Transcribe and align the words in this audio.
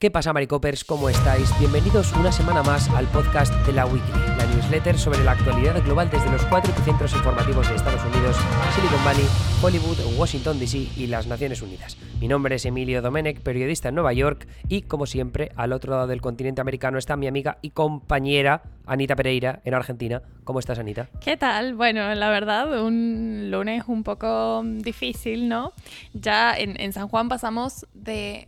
¿Qué 0.00 0.12
pasa, 0.12 0.32
Maricopers? 0.32 0.84
¿Cómo 0.84 1.08
estáis? 1.08 1.50
Bienvenidos 1.58 2.12
una 2.12 2.30
semana 2.30 2.62
más 2.62 2.88
al 2.90 3.08
podcast 3.08 3.52
de 3.66 3.72
la 3.72 3.84
Weekly, 3.84 4.20
la 4.38 4.46
newsletter 4.46 4.96
sobre 4.96 5.24
la 5.24 5.32
actualidad 5.32 5.82
global 5.82 6.08
desde 6.08 6.30
los 6.30 6.44
cuatro 6.44 6.72
epicentros 6.72 7.12
informativos 7.14 7.68
de 7.68 7.74
Estados 7.74 8.04
Unidos, 8.04 8.36
Silicon 8.76 9.04
Valley, 9.04 9.26
Hollywood, 9.60 10.16
Washington 10.16 10.60
DC 10.60 10.86
y 10.96 11.08
las 11.08 11.26
Naciones 11.26 11.62
Unidas. 11.62 11.96
Mi 12.20 12.28
nombre 12.28 12.54
es 12.54 12.64
Emilio 12.64 13.02
Domenech, 13.02 13.40
periodista 13.40 13.88
en 13.88 13.96
Nueva 13.96 14.12
York, 14.12 14.46
y 14.68 14.82
como 14.82 15.04
siempre, 15.04 15.50
al 15.56 15.72
otro 15.72 15.90
lado 15.90 16.06
del 16.06 16.20
continente 16.20 16.60
americano 16.60 16.96
está 16.96 17.16
mi 17.16 17.26
amiga 17.26 17.58
y 17.60 17.70
compañera 17.70 18.62
Anita 18.86 19.16
Pereira 19.16 19.62
en 19.64 19.74
Argentina. 19.74 20.22
¿Cómo 20.44 20.60
estás, 20.60 20.78
Anita? 20.78 21.08
¿Qué 21.20 21.36
tal? 21.36 21.74
Bueno, 21.74 22.14
la 22.14 22.30
verdad, 22.30 22.84
un 22.84 23.50
lunes 23.50 23.82
un 23.88 24.04
poco 24.04 24.62
difícil, 24.64 25.48
¿no? 25.48 25.72
Ya 26.12 26.56
en 26.56 26.92
San 26.92 27.08
Juan 27.08 27.28
pasamos 27.28 27.84
de 27.94 28.46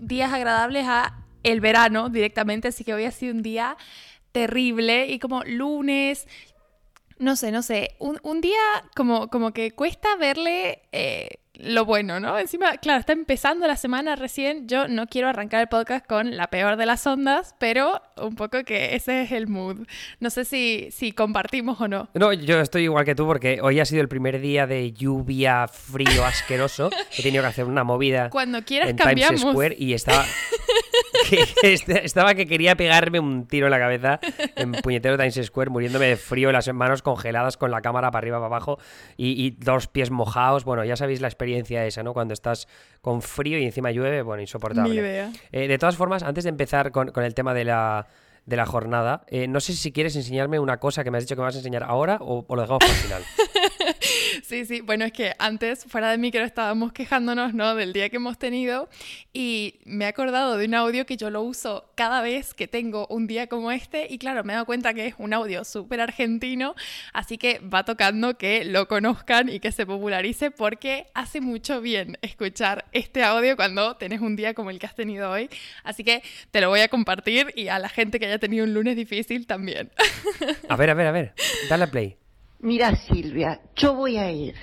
días 0.00 0.32
agradables 0.32 0.86
a 0.86 1.24
el 1.42 1.60
verano 1.60 2.08
directamente, 2.08 2.68
así 2.68 2.84
que 2.84 2.94
hoy 2.94 3.04
ha 3.04 3.10
sido 3.10 3.34
un 3.34 3.42
día 3.42 3.76
terrible 4.32 5.06
y 5.06 5.18
como 5.18 5.42
lunes, 5.44 6.26
no 7.18 7.36
sé, 7.36 7.50
no 7.50 7.62
sé, 7.62 7.96
un, 7.98 8.18
un 8.22 8.40
día 8.40 8.58
como, 8.94 9.28
como 9.28 9.52
que 9.52 9.72
cuesta 9.72 10.16
verle 10.16 10.82
eh, 10.92 11.38
lo 11.62 11.84
bueno, 11.84 12.20
¿no? 12.20 12.38
Encima, 12.38 12.76
claro, 12.78 13.00
está 13.00 13.12
empezando 13.12 13.66
la 13.66 13.76
semana 13.76 14.16
recién. 14.16 14.66
Yo 14.66 14.88
no 14.88 15.06
quiero 15.06 15.28
arrancar 15.28 15.60
el 15.60 15.68
podcast 15.68 16.06
con 16.06 16.36
la 16.36 16.48
peor 16.48 16.76
de 16.76 16.86
las 16.86 17.06
ondas, 17.06 17.54
pero 17.58 18.00
un 18.16 18.34
poco 18.34 18.64
que 18.64 18.94
ese 18.94 19.22
es 19.22 19.32
el 19.32 19.46
mood. 19.46 19.86
No 20.20 20.30
sé 20.30 20.44
si, 20.44 20.88
si 20.90 21.12
compartimos 21.12 21.80
o 21.80 21.88
no. 21.88 22.08
No, 22.14 22.32
yo 22.32 22.60
estoy 22.60 22.84
igual 22.84 23.04
que 23.04 23.14
tú 23.14 23.26
porque 23.26 23.60
hoy 23.62 23.80
ha 23.80 23.84
sido 23.84 24.02
el 24.02 24.08
primer 24.08 24.40
día 24.40 24.66
de 24.66 24.92
lluvia, 24.92 25.68
frío, 25.68 26.24
asqueroso. 26.24 26.90
He 27.18 27.22
tenido 27.22 27.42
que 27.42 27.48
hacer 27.48 27.64
una 27.66 27.84
movida 27.84 28.30
Cuando 28.30 28.64
quieras 28.64 28.90
en 28.90 28.96
cambiamos. 28.96 29.40
Times 29.40 29.52
Square 29.52 29.76
y 29.78 29.94
estaba... 29.94 30.24
que 31.30 31.72
este- 31.72 32.04
estaba 32.04 32.34
que 32.34 32.46
quería 32.46 32.76
pegarme 32.76 33.20
un 33.20 33.46
tiro 33.46 33.66
en 33.66 33.70
la 33.70 33.78
cabeza 33.78 34.20
en 34.56 34.72
puñetero 34.72 35.16
Times 35.16 35.40
Square, 35.46 35.70
muriéndome 35.70 36.06
de 36.06 36.16
frío, 36.16 36.52
las 36.52 36.72
manos 36.72 37.02
congeladas 37.02 37.56
con 37.56 37.70
la 37.70 37.80
cámara 37.80 38.10
para 38.10 38.18
arriba, 38.22 38.36
para 38.38 38.46
abajo 38.46 38.78
y, 39.16 39.44
y 39.46 39.50
dos 39.50 39.86
pies 39.88 40.10
mojados. 40.10 40.64
Bueno, 40.64 40.84
ya 40.84 40.96
sabéis 40.96 41.20
la 41.20 41.28
experiencia 41.28 41.84
esa, 41.86 42.02
¿no? 42.02 42.12
Cuando 42.12 42.34
estás 42.34 42.68
con 43.00 43.22
frío 43.22 43.58
y 43.58 43.64
encima 43.64 43.90
llueve, 43.90 44.22
bueno, 44.22 44.40
insoportable. 44.42 44.90
Ni 44.94 44.98
idea. 45.00 45.30
Eh, 45.52 45.68
de 45.68 45.78
todas 45.78 45.96
formas, 45.96 46.22
antes 46.22 46.44
de 46.44 46.50
empezar 46.50 46.90
con, 46.92 47.08
con 47.12 47.24
el 47.24 47.34
tema 47.34 47.54
de 47.54 47.64
la, 47.64 48.06
de 48.46 48.56
la 48.56 48.66
jornada, 48.66 49.24
eh, 49.28 49.46
no 49.48 49.60
sé 49.60 49.72
si 49.74 49.92
quieres 49.92 50.16
enseñarme 50.16 50.58
una 50.58 50.78
cosa 50.78 51.04
que 51.04 51.10
me 51.10 51.18
has 51.18 51.24
dicho 51.24 51.34
que 51.36 51.40
me 51.40 51.46
vas 51.46 51.54
a 51.54 51.58
enseñar 51.58 51.82
ahora 51.84 52.18
o, 52.20 52.44
o 52.46 52.56
lo 52.56 52.62
dejamos 52.62 52.80
para 52.80 52.92
el 52.92 52.98
final. 52.98 53.22
Sí, 54.50 54.64
sí, 54.64 54.80
bueno, 54.80 55.04
es 55.04 55.12
que 55.12 55.32
antes, 55.38 55.84
fuera 55.84 56.10
de 56.10 56.18
micro, 56.18 56.42
estábamos 56.42 56.92
quejándonos, 56.92 57.54
¿no? 57.54 57.76
Del 57.76 57.92
día 57.92 58.08
que 58.08 58.16
hemos 58.16 58.36
tenido 58.36 58.88
y 59.32 59.78
me 59.84 60.06
he 60.06 60.08
acordado 60.08 60.56
de 60.56 60.64
un 60.64 60.74
audio 60.74 61.06
que 61.06 61.16
yo 61.16 61.30
lo 61.30 61.40
uso 61.42 61.88
cada 61.94 62.20
vez 62.20 62.52
que 62.52 62.66
tengo 62.66 63.06
un 63.10 63.28
día 63.28 63.46
como 63.46 63.70
este 63.70 64.08
y 64.10 64.18
claro, 64.18 64.42
me 64.42 64.52
he 64.52 64.54
dado 64.54 64.66
cuenta 64.66 64.92
que 64.92 65.06
es 65.06 65.14
un 65.18 65.34
audio 65.34 65.62
súper 65.64 66.00
argentino, 66.00 66.74
así 67.12 67.38
que 67.38 67.60
va 67.60 67.84
tocando 67.84 68.38
que 68.38 68.64
lo 68.64 68.88
conozcan 68.88 69.48
y 69.48 69.60
que 69.60 69.70
se 69.70 69.86
popularice 69.86 70.50
porque 70.50 71.06
hace 71.14 71.40
mucho 71.40 71.80
bien 71.80 72.18
escuchar 72.20 72.86
este 72.90 73.22
audio 73.22 73.54
cuando 73.54 73.98
tenés 73.98 74.20
un 74.20 74.34
día 74.34 74.52
como 74.52 74.70
el 74.70 74.80
que 74.80 74.86
has 74.86 74.96
tenido 74.96 75.30
hoy, 75.30 75.48
así 75.84 76.02
que 76.02 76.24
te 76.50 76.60
lo 76.60 76.70
voy 76.70 76.80
a 76.80 76.88
compartir 76.88 77.52
y 77.54 77.68
a 77.68 77.78
la 77.78 77.88
gente 77.88 78.18
que 78.18 78.26
haya 78.26 78.40
tenido 78.40 78.64
un 78.64 78.74
lunes 78.74 78.96
difícil 78.96 79.46
también. 79.46 79.92
A 80.68 80.74
ver, 80.74 80.90
a 80.90 80.94
ver, 80.94 81.06
a 81.06 81.12
ver. 81.12 81.34
Dale 81.68 81.84
a 81.84 81.86
play. 81.92 82.19
Mira, 82.62 82.94
Silvia, 82.94 83.60
yo 83.74 83.94
voy 83.94 84.18
a 84.18 84.30
ir, 84.30 84.54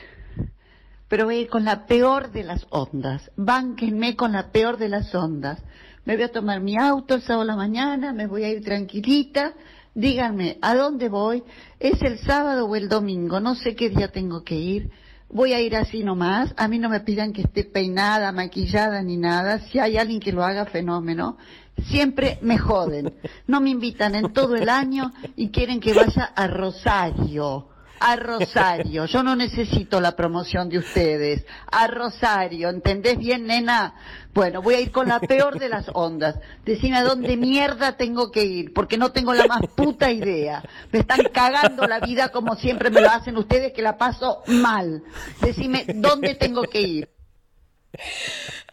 pero 1.08 1.26
voy 1.26 1.38
a 1.38 1.42
ir 1.42 1.50
con 1.50 1.66
la 1.66 1.88
peor 1.88 2.32
de 2.32 2.44
las 2.44 2.68
ondas. 2.70 3.32
Bánquenme 3.36 4.16
con 4.16 4.34
la 4.34 4.52
peor 4.52 4.78
de 4.78 4.88
las 4.88 5.16
ondas. 5.16 5.60
Me 6.06 6.16
voy 6.16 6.26
a 6.26 6.32
tomar 6.32 6.62
mi 6.62 6.78
auto 6.78 7.16
el 7.16 7.24
sábado 7.24 7.42
a 7.42 7.46
la 7.46 7.56
mañana, 7.56 8.14
me 8.14 8.28
voy 8.28 8.44
a 8.44 8.50
ir 8.50 8.64
tranquilita. 8.64 9.54
Díganme, 9.96 10.60
¿a 10.62 10.76
dónde 10.76 11.10
voy? 11.10 11.44
¿Es 11.80 12.00
el 12.04 12.20
sábado 12.20 12.68
o 12.68 12.76
el 12.76 12.88
domingo? 12.88 13.40
No 13.40 13.56
sé 13.56 13.76
qué 13.76 13.90
día 13.90 14.10
tengo 14.10 14.44
que 14.44 14.56
ir. 14.56 14.92
Voy 15.28 15.54
a 15.54 15.60
ir 15.60 15.76
así 15.76 16.04
nomás. 16.04 16.54
A 16.56 16.68
mí 16.68 16.78
no 16.78 16.90
me 16.90 17.00
pidan 17.00 17.34
que 17.34 17.42
esté 17.42 17.64
peinada, 17.64 18.32
maquillada 18.32 19.02
ni 19.02 19.18
nada. 19.18 19.60
Si 19.72 19.80
hay 19.80 19.98
alguien 19.98 20.20
que 20.20 20.32
lo 20.32 20.44
haga, 20.44 20.68
fenómeno. 20.68 21.38
Siempre 21.90 22.38
me 22.44 22.60
joden. 22.60 23.12
No 23.48 23.60
me 23.60 23.72
invitan 23.72 24.14
en 24.14 24.32
todo 24.34 24.56
el 24.56 24.70
año 24.70 25.12
y 25.36 25.50
quieren 25.50 25.80
que 25.80 25.94
vaya 25.94 26.26
a 26.36 26.46
Rosario. 26.46 27.70
A 28.00 28.16
Rosario. 28.16 29.06
Yo 29.06 29.24
no 29.24 29.36
necesito 29.36 30.00
la 30.00 30.16
promoción 30.16 30.70
de 30.70 30.78
ustedes. 30.78 31.46
A 31.72 31.88
Rosario. 31.88 32.70
¿Entendés 32.70 33.18
bien, 33.18 33.48
nena? 33.48 33.94
Bueno, 34.34 34.62
voy 34.62 34.76
a 34.76 34.80
ir 34.80 34.92
con 34.92 35.08
la 35.08 35.20
peor 35.20 35.58
de 35.58 35.70
las 35.70 35.90
ondas. 35.94 36.36
Decime 36.64 36.98
a 36.98 37.04
dónde 37.04 37.38
mierda 37.38 37.98
tengo 37.98 38.32
que 38.32 38.44
ir, 38.44 38.74
porque 38.74 38.98
no 38.98 39.12
tengo 39.12 39.34
la 39.34 39.48
más 39.48 39.62
puta 39.76 40.12
idea. 40.12 40.64
Me 40.92 41.00
están 41.00 41.24
cagando 41.34 41.88
la 41.88 42.00
vida 42.00 42.30
como 42.30 42.56
siempre 42.56 42.90
me 42.90 43.02
lo 43.02 43.10
hacen 43.10 43.36
ustedes, 43.38 43.74
que 43.74 43.82
la 43.82 43.98
paso 43.98 44.44
mal. 44.48 45.02
Decime 45.42 45.86
dónde 45.88 46.36
tengo 46.36 46.64
que 46.64 46.82
ir. 46.82 47.10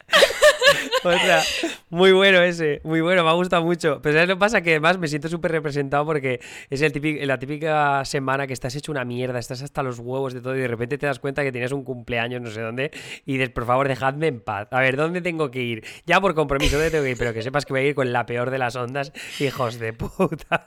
O 1.05 1.13
sea, 1.13 1.43
muy 1.91 2.13
bueno 2.13 2.41
ese, 2.41 2.81
muy 2.83 3.03
bueno, 3.03 3.25
me 3.25 3.31
ha 3.31 3.35
gustado 3.35 3.63
mucho. 3.63 4.01
Pero 4.03 4.15
¿sabes 4.15 4.29
lo 4.29 4.37
que 4.37 4.41
pasa? 4.41 4.63
Que 4.63 4.71
además 4.71 4.99
me 4.99 5.07
siento 5.07 5.29
súper 5.29 5.53
representado 5.53 6.05
porque 6.07 6.41
es 6.71 6.81
el 6.81 6.93
típico, 6.93 7.25
la 7.27 7.39
típica 7.39 8.05
semana 8.05 8.47
que 8.47 8.55
estás 8.55 8.75
hecho 8.75 8.91
una 8.91 9.05
mierda, 9.05 9.39
estás 9.39 9.63
hasta 9.63 9.83
los 9.83 9.99
huevos 9.99 10.33
de 10.33 10.41
todo 10.41 10.57
y 10.57 10.61
de 10.61 10.69
repente 10.69 10.97
te 10.97 11.07
das 11.07 11.19
cuenta 11.19 11.43
que 11.43 11.53
tienes 11.53 11.73
un 11.73 11.85
cumpleaños 11.85 12.41
no 12.41 12.51
sé 12.51 12.63
dónde 12.63 12.91
y 13.27 13.35
dices, 13.35 13.51
por 13.51 13.67
favor, 13.67 13.87
dejadme 13.89 14.29
en 14.29 14.41
paz. 14.41 14.69
A 14.71 14.81
ver, 14.81 14.97
¿dónde 14.97 15.21
tengo 15.21 15.51
que 15.51 15.63
ir? 15.63 15.85
Ya 16.07 16.21
por 16.21 16.35
compromiso, 16.35 16.77
¿dónde 16.77 16.91
tengo 16.91 17.05
que 17.05 17.11
ir? 17.11 17.19
Pero 17.19 17.35
que 17.35 17.43
sepas 17.43 17.67
que 17.67 17.73
voy 17.75 17.83
a 17.83 17.85
ir 17.85 17.95
con 17.95 18.13
la 18.13 18.25
peor 18.25 18.51
de 18.51 18.59
las 18.59 18.75
ondas, 18.77 19.13
hijos 19.41 19.79
de 19.79 19.93
puta. 19.93 20.65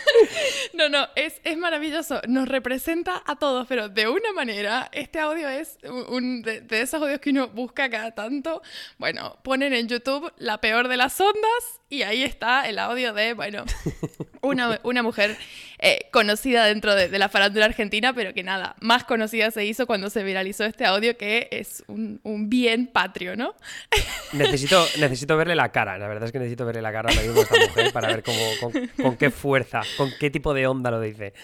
No, 0.75 0.89
no, 0.89 1.09
es, 1.15 1.41
es 1.45 1.57
maravilloso. 1.57 2.21
Nos 2.29 2.49
representa 2.49 3.23
a 3.27 3.37
todos, 3.37 3.67
pero 3.67 3.89
de 3.89 4.09
una 4.09 4.33
manera, 4.33 4.89
este 4.93 5.19
audio 5.21 5.49
es 5.49 5.79
un, 6.09 6.43
de, 6.43 6.61
de 6.61 6.81
esos 6.81 7.01
audios 7.01 7.21
que 7.21 7.31
uno 7.31 7.49
busca 7.49 7.89
cada 7.91 8.13
tanto. 8.13 8.63
Bueno, 8.99 9.39
ponen 9.43 9.73
en 9.73 9.89
YouTube 9.89 10.33
la 10.39 10.61
peor 10.61 10.89
de 10.89 10.97
las 10.97 11.21
ondas 11.21 11.81
y 11.89 12.03
ahí 12.03 12.23
está 12.23 12.69
el 12.69 12.79
audio 12.79 13.13
de, 13.13 13.35
bueno, 13.35 13.65
una, 14.43 14.81
una 14.83 15.03
mujer 15.03 15.37
eh, 15.79 16.09
conocida 16.11 16.65
dentro 16.65 16.95
de, 16.95 17.09
de 17.09 17.19
la 17.19 17.29
farándula 17.29 17.67
argentina, 17.67 18.13
pero 18.15 18.33
que 18.33 18.43
nada, 18.43 18.75
más 18.81 19.05
conocida 19.05 19.51
se 19.51 19.65
hizo 19.65 19.87
cuando 19.87 20.11
se 20.11 20.23
viralizó 20.23 20.65
este 20.65 20.87
audio, 20.87 21.17
que 21.17 21.49
es 21.51 21.85
un, 21.87 22.21
un 22.23 22.49
bien 22.49 22.87
patrio, 22.87 23.37
¿no? 23.37 23.55
Necesito, 24.33 24.85
necesito 24.99 25.37
verle 25.37 25.55
la 25.55 25.71
cara, 25.71 25.99
la 25.99 26.09
verdad 26.09 26.25
es 26.25 26.33
que 26.33 26.39
necesito 26.39 26.67
verle 26.67 26.83
la 26.83 26.91
cara 26.91 27.11
ahora 27.11 27.23
mismo 27.23 27.41
a 27.41 27.43
esta 27.45 27.57
mujer 27.57 27.93
para 27.93 28.09
ver 28.09 28.23
cómo, 28.23 28.41
con, 28.61 28.89
con 29.01 29.17
qué 29.17 29.31
fuerza, 29.31 29.83
con 29.97 30.11
qué 30.19 30.31
tipo 30.31 30.55
de 30.55 30.67
onda 30.67 30.91
lo 30.91 31.01
dice. 31.01 31.35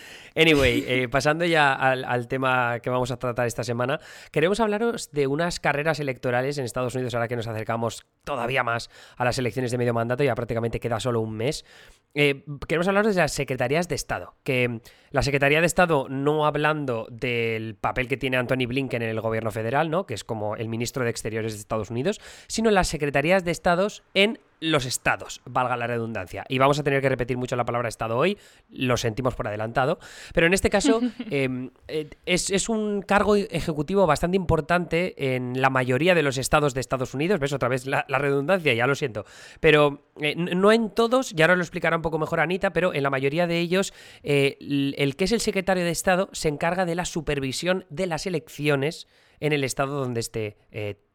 Anyway, 0.40 0.84
eh, 0.88 1.06
pasando 1.10 1.44
ya 1.44 1.74
al, 1.74 2.26
tema 2.26 2.80
que 2.80 2.88
vamos 2.88 3.10
a 3.10 3.18
tratar 3.18 3.46
esta 3.46 3.62
semana, 3.62 4.00
queremos 4.32 4.58
hablaros 4.58 5.10
de 5.12 5.26
unas 5.26 5.60
carreras 5.60 6.00
electorales 6.00 6.56
en 6.56 6.64
Estados 6.64 6.94
Unidos 6.94 7.12
ahora 7.12 7.28
que 7.28 7.36
nos 7.36 7.46
acercamos 7.46 8.06
todavía 8.24 8.62
más 8.62 8.88
a 9.18 9.26
las 9.26 9.38
elecciones 9.38 9.70
de 9.70 9.76
medio 9.76 9.92
mandato, 9.92 10.24
ya 10.24 10.34
prácticamente 10.34 10.80
queda 10.80 10.98
solo 10.98 11.20
un 11.20 11.36
mes. 11.36 11.66
Eh, 12.14 12.46
queremos 12.66 12.88
hablaros 12.88 13.14
de 13.14 13.20
las 13.20 13.32
secretarías 13.32 13.86
de 13.88 13.96
Estado. 13.96 14.34
Que 14.42 14.80
la 15.10 15.22
Secretaría 15.22 15.60
de 15.60 15.66
Estado, 15.66 16.06
no 16.08 16.46
hablando 16.46 17.06
del 17.10 17.74
papel 17.74 18.08
que 18.08 18.16
tiene 18.16 18.38
Anthony 18.38 18.66
Blinken 18.66 19.02
en 19.02 19.10
el 19.10 19.20
gobierno 19.20 19.50
federal, 19.50 19.90
¿no? 19.90 20.06
Que 20.06 20.14
es 20.14 20.24
como 20.24 20.56
el 20.56 20.70
ministro 20.70 21.04
de 21.04 21.10
Exteriores 21.10 21.52
de 21.52 21.58
Estados 21.58 21.90
Unidos, 21.90 22.18
sino 22.46 22.70
las 22.70 22.88
secretarías 22.88 23.44
de 23.44 23.50
Estados 23.50 24.04
en 24.14 24.38
los 24.60 24.84
estados, 24.84 25.40
valga 25.46 25.76
la 25.76 25.86
redundancia. 25.86 26.44
Y 26.48 26.58
vamos 26.58 26.78
a 26.78 26.82
tener 26.82 27.00
que 27.00 27.08
repetir 27.08 27.36
mucho 27.36 27.56
la 27.56 27.64
palabra 27.64 27.88
Estado 27.88 28.16
hoy, 28.16 28.38
lo 28.68 28.96
sentimos 28.96 29.34
por 29.34 29.48
adelantado, 29.48 29.98
pero 30.34 30.46
en 30.46 30.54
este 30.54 30.70
caso 30.70 31.00
eh, 31.30 31.70
eh, 31.88 32.10
es, 32.26 32.50
es, 32.50 32.68
un 32.68 33.02
cargo 33.02 33.36
ejecutivo 33.36 34.06
bastante 34.06 34.36
importante 34.36 35.34
en 35.34 35.60
la 35.60 35.70
mayoría 35.70 36.14
de 36.14 36.22
los 36.22 36.36
estados 36.38 36.74
de 36.74 36.80
Estados 36.80 37.14
Unidos, 37.14 37.40
ves 37.40 37.52
otra 37.52 37.68
vez 37.68 37.86
la, 37.86 38.04
la 38.08 38.18
redundancia, 38.18 38.74
ya 38.74 38.86
lo 38.86 38.94
siento, 38.94 39.24
pero 39.60 40.10
eh, 40.20 40.34
no 40.36 40.70
en 40.72 40.90
todos, 40.90 41.32
ya 41.32 41.46
ahora 41.46 41.56
lo 41.56 41.62
explicará 41.62 41.96
un 41.96 42.02
poco 42.02 42.18
mejor 42.18 42.40
Anita, 42.40 42.72
pero 42.72 42.92
en 42.92 43.02
la 43.02 43.10
mayoría 43.10 43.46
de 43.46 43.58
ellos 43.58 43.94
eh, 44.22 44.58
el 44.60 45.16
que 45.16 45.24
es 45.24 45.32
el 45.32 45.40
secretario 45.40 45.84
de 45.84 45.90
Estado 45.90 46.28
se 46.32 46.48
encarga 46.48 46.84
de 46.84 46.94
la 46.94 47.06
supervisión 47.06 47.86
de 47.88 48.06
las 48.06 48.26
elecciones 48.26 49.08
en 49.40 49.54
el 49.54 49.64
estado 49.64 49.98
donde 49.98 50.20
esté 50.20 50.58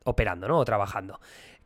operando 0.03 0.47
¿no? 0.47 0.57
o 0.57 0.65
trabajando. 0.65 1.19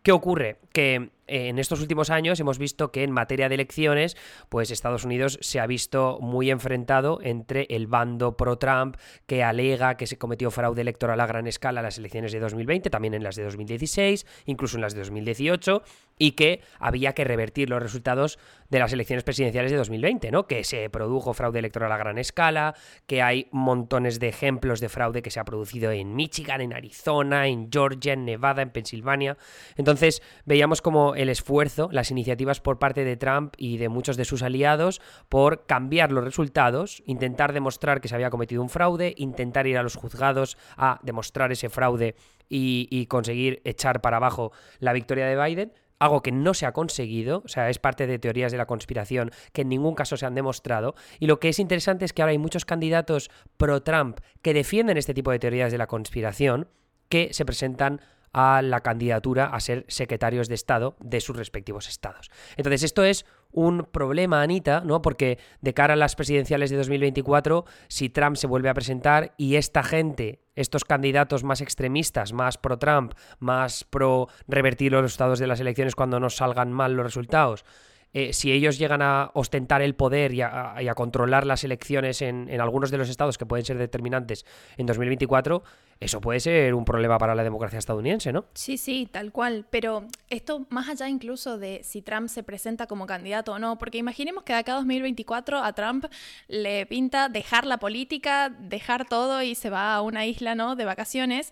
¿Qué 0.03 0.11
ocurre? 0.11 0.59
Que 0.71 1.11
en 1.29 1.59
estos 1.59 1.81
últimos 1.81 2.09
años 2.09 2.39
hemos 2.39 2.57
visto 2.57 2.91
que 2.91 3.03
en 3.03 3.11
materia 3.11 3.49
de 3.49 3.55
elecciones, 3.55 4.17
pues 4.49 4.71
Estados 4.71 5.05
Unidos 5.05 5.37
se 5.41 5.59
ha 5.59 5.67
visto 5.67 6.19
muy 6.21 6.51
enfrentado 6.51 7.19
entre 7.21 7.67
el 7.69 7.87
bando 7.87 8.35
pro-Trump 8.35 8.97
que 9.25 9.43
alega 9.43 9.95
que 9.95 10.07
se 10.07 10.17
cometió 10.17 10.51
fraude 10.51 10.81
electoral 10.81 11.19
a 11.19 11.27
gran 11.27 11.47
escala 11.47 11.79
en 11.81 11.85
las 11.85 11.97
elecciones 11.97 12.31
de 12.31 12.39
2020, 12.39 12.89
también 12.89 13.13
en 13.13 13.23
las 13.23 13.35
de 13.35 13.43
2016, 13.43 14.25
incluso 14.45 14.77
en 14.77 14.81
las 14.81 14.93
de 14.93 14.99
2018, 14.99 15.83
y 16.17 16.31
que 16.31 16.61
había 16.79 17.13
que 17.13 17.23
revertir 17.23 17.69
los 17.69 17.81
resultados 17.81 18.37
de 18.69 18.79
las 18.79 18.93
elecciones 18.93 19.23
presidenciales 19.23 19.71
de 19.71 19.77
2020, 19.77 20.31
¿no? 20.31 20.45
Que 20.45 20.63
se 20.63 20.89
produjo 20.89 21.33
fraude 21.33 21.59
electoral 21.59 21.91
a 21.91 21.97
gran 21.97 22.17
escala, 22.17 22.75
que 23.07 23.21
hay 23.21 23.47
montones 23.51 24.19
de 24.19 24.27
ejemplos 24.27 24.79
de 24.79 24.89
fraude 24.89 25.21
que 25.21 25.31
se 25.31 25.39
ha 25.39 25.45
producido 25.45 25.91
en 25.91 26.15
Michigan, 26.15 26.61
en 26.61 26.73
Arizona, 26.73 27.47
en 27.47 27.69
Georgia, 27.71 28.13
en 28.13 28.25
Nevada, 28.25 28.61
en 28.61 28.69
Pensilvania. 28.69 29.37
Entonces, 29.77 30.21
veíamos 30.45 30.81
como 30.81 31.15
el 31.19 31.27
esfuerzo, 31.27 31.89
las 31.91 32.11
iniciativas 32.11 32.61
por 32.61 32.79
parte 32.79 33.03
de 33.03 33.17
Trump 33.17 33.53
y 33.57 33.75
de 33.75 33.89
muchos 33.89 34.15
de 34.15 34.23
sus 34.23 34.41
aliados 34.41 35.01
por 35.27 35.65
cambiar 35.65 36.13
los 36.13 36.23
resultados, 36.23 37.03
intentar 37.05 37.51
demostrar 37.51 37.99
que 37.99 38.07
se 38.07 38.15
había 38.15 38.29
cometido 38.29 38.61
un 38.61 38.69
fraude, 38.69 39.15
intentar 39.17 39.67
ir 39.67 39.77
a 39.77 39.83
los 39.83 39.97
juzgados 39.97 40.57
a 40.77 40.97
demostrar 41.03 41.51
ese 41.51 41.67
fraude 41.67 42.15
y, 42.47 43.05
conseguir 43.07 43.61
echar 43.65 43.99
para 43.99 44.15
abajo 44.15 44.53
la 44.79 44.93
victoria 44.93 45.25
de 45.25 45.35
Biden 45.43 45.73
algo 45.99 46.21
que 46.21 46.31
no 46.31 46.53
se 46.53 46.65
ha 46.65 46.71
conseguido, 46.71 47.41
o 47.43 47.49
sea, 47.49 47.69
es 47.69 47.79
parte 47.79 48.07
de 48.07 48.17
teorías 48.17 48.53
de 48.53 48.57
la 48.57 48.65
conspiración 48.65 49.31
que 49.51 49.63
en 49.63 49.69
ningún 49.69 49.95
caso 49.95 50.15
se 50.15 50.25
han 50.25 50.35
demostrado. 50.35 50.95
Y 51.19 51.27
lo 51.27 51.41
que 51.41 51.49
es 51.49 51.59
interesante 51.59 52.05
es 52.05 52.13
que 52.13 52.21
ahora 52.21 52.31
hay 52.31 52.37
muchos 52.37 52.63
candidatos 52.63 53.29
pro-Trump 53.57 54.21
que 54.41 54.53
defienden 54.53 54.95
este 54.95 55.13
tipo 55.13 55.31
de 55.31 55.39
teorías 55.39 55.73
de 55.73 55.77
la 55.77 55.87
conspiración 55.87 56.69
que 57.09 57.33
se 57.33 57.43
presentan 57.43 57.99
a 58.33 58.61
la 58.61 58.81
candidatura 58.81 59.45
a 59.45 59.59
ser 59.59 59.85
secretarios 59.87 60.47
de 60.47 60.55
Estado 60.55 60.95
de 60.99 61.21
sus 61.21 61.35
respectivos 61.35 61.87
estados. 61.87 62.29
Entonces, 62.57 62.83
esto 62.83 63.03
es 63.03 63.25
un 63.51 63.87
problema, 63.91 64.41
Anita, 64.41 64.81
¿no? 64.85 65.01
Porque 65.01 65.39
de 65.61 65.73
cara 65.73 65.93
a 65.93 65.97
las 65.97 66.15
presidenciales 66.15 66.69
de 66.69 66.77
2024, 66.77 67.65
si 67.87 68.09
Trump 68.09 68.35
se 68.35 68.47
vuelve 68.47 68.69
a 68.69 68.73
presentar 68.73 69.33
y 69.37 69.55
esta 69.55 69.83
gente, 69.83 70.41
estos 70.55 70.85
candidatos 70.85 71.43
más 71.43 71.61
extremistas, 71.61 72.33
más 72.33 72.57
pro-Trump, 72.57 73.13
más 73.39 73.83
pro 73.85 74.27
revertir 74.47 74.91
los 74.91 75.01
resultados 75.01 75.39
de 75.39 75.47
las 75.47 75.59
elecciones 75.59 75.95
cuando 75.95 76.19
no 76.19 76.29
salgan 76.29 76.71
mal 76.71 76.93
los 76.93 77.05
resultados, 77.05 77.65
eh, 78.11 78.33
si 78.33 78.51
ellos 78.51 78.79
llegan 78.79 79.03
a 79.03 79.29
ostentar 79.35 79.83
el 79.83 79.93
poder 79.93 80.33
y 80.33 80.41
a, 80.41 80.93
controlar 80.95 81.45
las 81.45 81.63
elecciones 81.63 82.21
en, 82.21 82.49
algunos 82.59 82.89
de 82.89 82.97
los 82.97 83.07
estados 83.07 83.37
que 83.37 83.45
pueden 83.45 83.65
ser 83.65 83.77
determinantes 83.77 84.45
en 84.77 84.87
2024, 84.87 85.61
eso 85.99 86.19
puede 86.19 86.39
ser 86.39 86.73
un 86.73 86.85
problema 86.85 87.19
para 87.19 87.35
la 87.35 87.43
democracia 87.43 87.77
estadounidense, 87.77 88.31
¿no? 88.31 88.45
Sí, 88.55 88.77
sí, 88.77 89.07
tal 89.11 89.31
cual. 89.31 89.67
Pero 89.69 90.07
esto 90.29 90.65
más 90.69 90.89
allá 90.89 91.07
incluso 91.07 91.59
de 91.59 91.81
si 91.83 92.01
Trump 92.01 92.29
se 92.29 92.41
presenta 92.41 92.87
como 92.87 93.05
candidato 93.05 93.53
o 93.53 93.59
no, 93.59 93.77
porque 93.77 93.99
imaginemos 93.99 94.43
que 94.43 94.53
de 94.53 94.59
acá 94.59 94.73
a 94.73 94.75
2024 94.77 95.63
a 95.63 95.73
Trump 95.73 96.05
le 96.47 96.85
pinta 96.87 97.29
dejar 97.29 97.65
la 97.67 97.77
política, 97.77 98.49
dejar 98.49 99.07
todo 99.07 99.43
y 99.43 99.53
se 99.53 99.69
va 99.69 99.93
a 99.93 100.01
una 100.01 100.25
isla, 100.25 100.55
¿no? 100.55 100.75
De 100.75 100.85
vacaciones. 100.85 101.51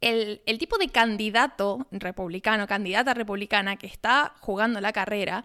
El, 0.00 0.40
el, 0.46 0.56
tipo 0.56 0.78
de 0.78 0.88
candidato 0.88 1.86
republicano, 1.90 2.66
candidata 2.66 3.12
republicana 3.12 3.76
que 3.76 3.86
está 3.86 4.34
jugando 4.40 4.80
la 4.80 4.92
carrera, 4.92 5.44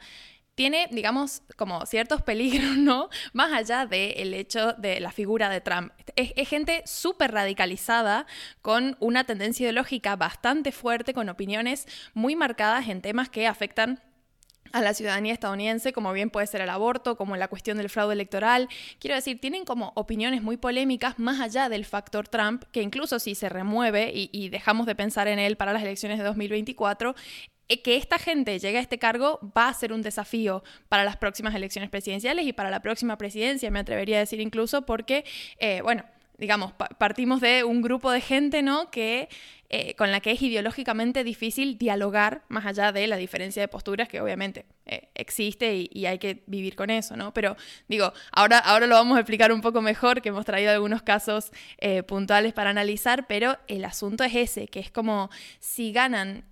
tiene, 0.56 0.88
digamos, 0.92 1.44
como 1.58 1.86
ciertos 1.86 2.22
peligros, 2.22 2.76
¿no? 2.78 3.10
Más 3.34 3.54
allá 3.54 3.86
del 3.86 4.34
hecho 4.34 4.74
de 4.74 5.00
la 5.00 5.12
figura 5.12 5.50
de 5.50 5.62
Trump. 5.62 5.92
Es, 6.16 6.34
gente 6.48 6.82
súper 6.86 7.32
radicalizada, 7.32 8.26
con 8.62 8.98
una 9.00 9.26
tendencia 9.26 9.66
ideológica 9.66 10.16
bastante 10.16 10.72
fuerte, 10.72 11.14
con 11.14 11.30
opiniones 11.30 11.88
muy 12.14 12.36
marcadas 12.36 12.88
en 12.88 13.02
temas 13.02 13.30
que 13.30 13.48
afectan 13.48 14.02
a 14.72 14.82
la 14.82 14.94
ciudadanía 14.94 15.34
estadounidense, 15.34 15.94
como 15.94 16.12
bien 16.12 16.30
puede 16.30 16.48
ser 16.48 16.60
el 16.60 16.70
aborto, 16.70 17.16
como 17.16 17.38
la 17.38 17.48
cuestión 17.48 17.78
del 17.78 17.90
fraude 17.90 18.14
electoral. 18.14 18.68
Quiero 19.00 19.16
decir, 19.16 19.40
tienen 19.40 19.64
como 19.64 19.94
opiniones 19.96 20.42
muy 20.42 20.58
polémicas 20.58 21.18
más 21.18 21.40
allá 21.40 21.70
del 21.70 21.86
factor 21.86 22.28
Trump, 22.28 22.64
que 22.72 22.82
incluso 22.82 23.20
si 23.20 23.36
se 23.36 23.48
remueve 23.48 24.12
y, 24.14 24.50
dejamos 24.50 24.86
de 24.86 24.96
pensar 24.96 25.28
en 25.28 25.40
él 25.40 25.56
para 25.56 25.72
las 25.72 25.82
elecciones 25.82 26.18
de 26.18 26.26
2024, 26.26 27.12
eh, 27.12 27.55
que 27.68 27.96
esta 27.96 28.20
gente 28.20 28.60
llegue 28.60 28.78
a 28.78 28.82
este 28.82 29.00
cargo 29.00 29.40
va 29.58 29.70
a 29.70 29.74
ser 29.74 29.92
un 29.92 30.02
desafío 30.02 30.64
para 30.90 31.04
las 31.04 31.18
próximas 31.18 31.56
elecciones 31.56 31.90
presidenciales 31.90 32.46
y 32.46 32.54
para 32.54 32.70
la 32.70 32.82
próxima 32.82 33.18
presidencia, 33.18 33.72
me 33.72 33.80
atrevería 33.80 34.18
a 34.18 34.20
decir 34.20 34.40
incluso, 34.40 34.86
porque, 34.86 35.26
eh, 35.60 35.82
bueno, 35.82 36.04
digamos, 36.38 36.74
partimos 36.74 37.42
de 37.42 37.64
un 37.64 37.82
grupo 37.82 38.12
de 38.12 38.22
gente, 38.22 38.62
¿no? 38.62 38.92
Que 38.92 39.30
eh, 39.70 39.96
con 39.96 40.12
la 40.12 40.20
que 40.20 40.32
es 40.32 40.42
ideológicamente 40.44 41.24
difícil 41.24 41.80
dialogar 41.80 42.44
más 42.50 42.68
allá 42.68 42.92
de 42.92 43.08
la 43.08 43.18
diferencia 43.18 43.64
de 43.64 43.68
posturas 43.68 44.08
que 44.08 44.22
obviamente 44.22 44.66
eh, 44.86 45.10
existe 45.16 45.90
y, 45.92 46.06
hay 46.06 46.20
que 46.20 46.44
vivir 46.46 46.76
con 46.76 46.92
eso, 46.92 47.18
¿no? 47.18 47.34
Pero 47.34 47.58
digo, 47.88 48.14
ahora, 48.32 48.60
ahora 48.60 48.86
lo 48.86 48.94
vamos 48.94 49.18
a 49.18 49.22
explicar 49.22 49.52
un 49.52 49.62
poco 49.62 49.82
mejor, 49.82 50.22
que 50.22 50.30
hemos 50.30 50.46
traído 50.46 50.72
algunos 50.72 51.02
casos 51.02 51.52
eh, 51.80 52.04
puntuales 52.04 52.54
para 52.54 52.70
analizar, 52.70 53.26
pero 53.26 53.58
el 53.68 53.86
asunto 53.86 54.24
es 54.24 54.36
ese, 54.36 54.68
que 54.68 54.80
es 54.80 54.92
como 54.92 55.32
si 55.60 55.92
ganan, 55.92 56.46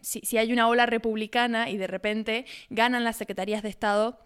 si, 0.00 0.20
si 0.20 0.38
hay 0.38 0.52
una 0.52 0.68
ola 0.68 0.86
republicana 0.86 1.70
y 1.70 1.76
de 1.76 1.88
repente 1.88 2.46
ganan 2.70 3.02
las 3.02 3.16
secretarías 3.16 3.64
de 3.64 3.70
Estado 3.70 4.20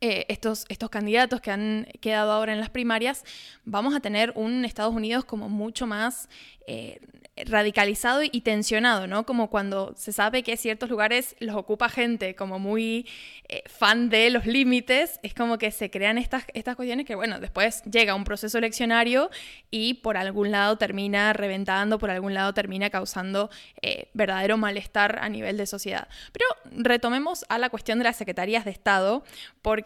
eh, 0.00 0.26
estos, 0.28 0.64
estos 0.68 0.90
candidatos 0.90 1.40
que 1.40 1.50
han 1.50 1.88
quedado 2.00 2.30
ahora 2.30 2.52
en 2.52 2.60
las 2.60 2.70
primarias, 2.70 3.24
vamos 3.64 3.96
a 3.96 4.00
tener 4.00 4.32
un 4.36 4.64
Estados 4.64 4.94
Unidos 4.94 5.24
como 5.24 5.48
mucho 5.48 5.88
más 5.88 6.28
eh, 6.68 7.00
radicalizado 7.46 8.22
y 8.22 8.40
tensionado, 8.42 9.06
¿no? 9.06 9.24
Como 9.24 9.48
cuando 9.48 9.94
se 9.96 10.12
sabe 10.12 10.42
que 10.42 10.56
ciertos 10.56 10.90
lugares 10.90 11.34
los 11.40 11.56
ocupa 11.56 11.88
gente 11.88 12.34
como 12.34 12.58
muy 12.58 13.08
eh, 13.48 13.62
fan 13.66 14.08
de 14.08 14.30
los 14.30 14.46
límites, 14.46 15.18
es 15.22 15.34
como 15.34 15.58
que 15.58 15.70
se 15.70 15.90
crean 15.90 16.18
estas, 16.18 16.44
estas 16.54 16.76
cuestiones 16.76 17.06
que, 17.06 17.14
bueno, 17.14 17.40
después 17.40 17.82
llega 17.84 18.14
un 18.14 18.24
proceso 18.24 18.58
eleccionario 18.58 19.30
y 19.70 19.94
por 19.94 20.16
algún 20.16 20.50
lado 20.50 20.76
termina 20.78 21.32
reventando, 21.32 21.98
por 21.98 22.10
algún 22.10 22.34
lado 22.34 22.54
termina 22.54 22.90
causando 22.90 23.50
verdadero 24.14 24.56
malestar 24.56 25.18
a 25.20 25.28
nivel 25.28 25.56
de 25.56 25.66
sociedad. 25.66 26.08
Pero 26.32 26.44
retomemos 26.70 27.44
a 27.48 27.58
la 27.58 27.70
cuestión 27.70 27.98
de 27.98 28.04
las 28.04 28.16
secretarías 28.16 28.64
de 28.64 28.70
Estado, 28.70 29.24
porque 29.62 29.77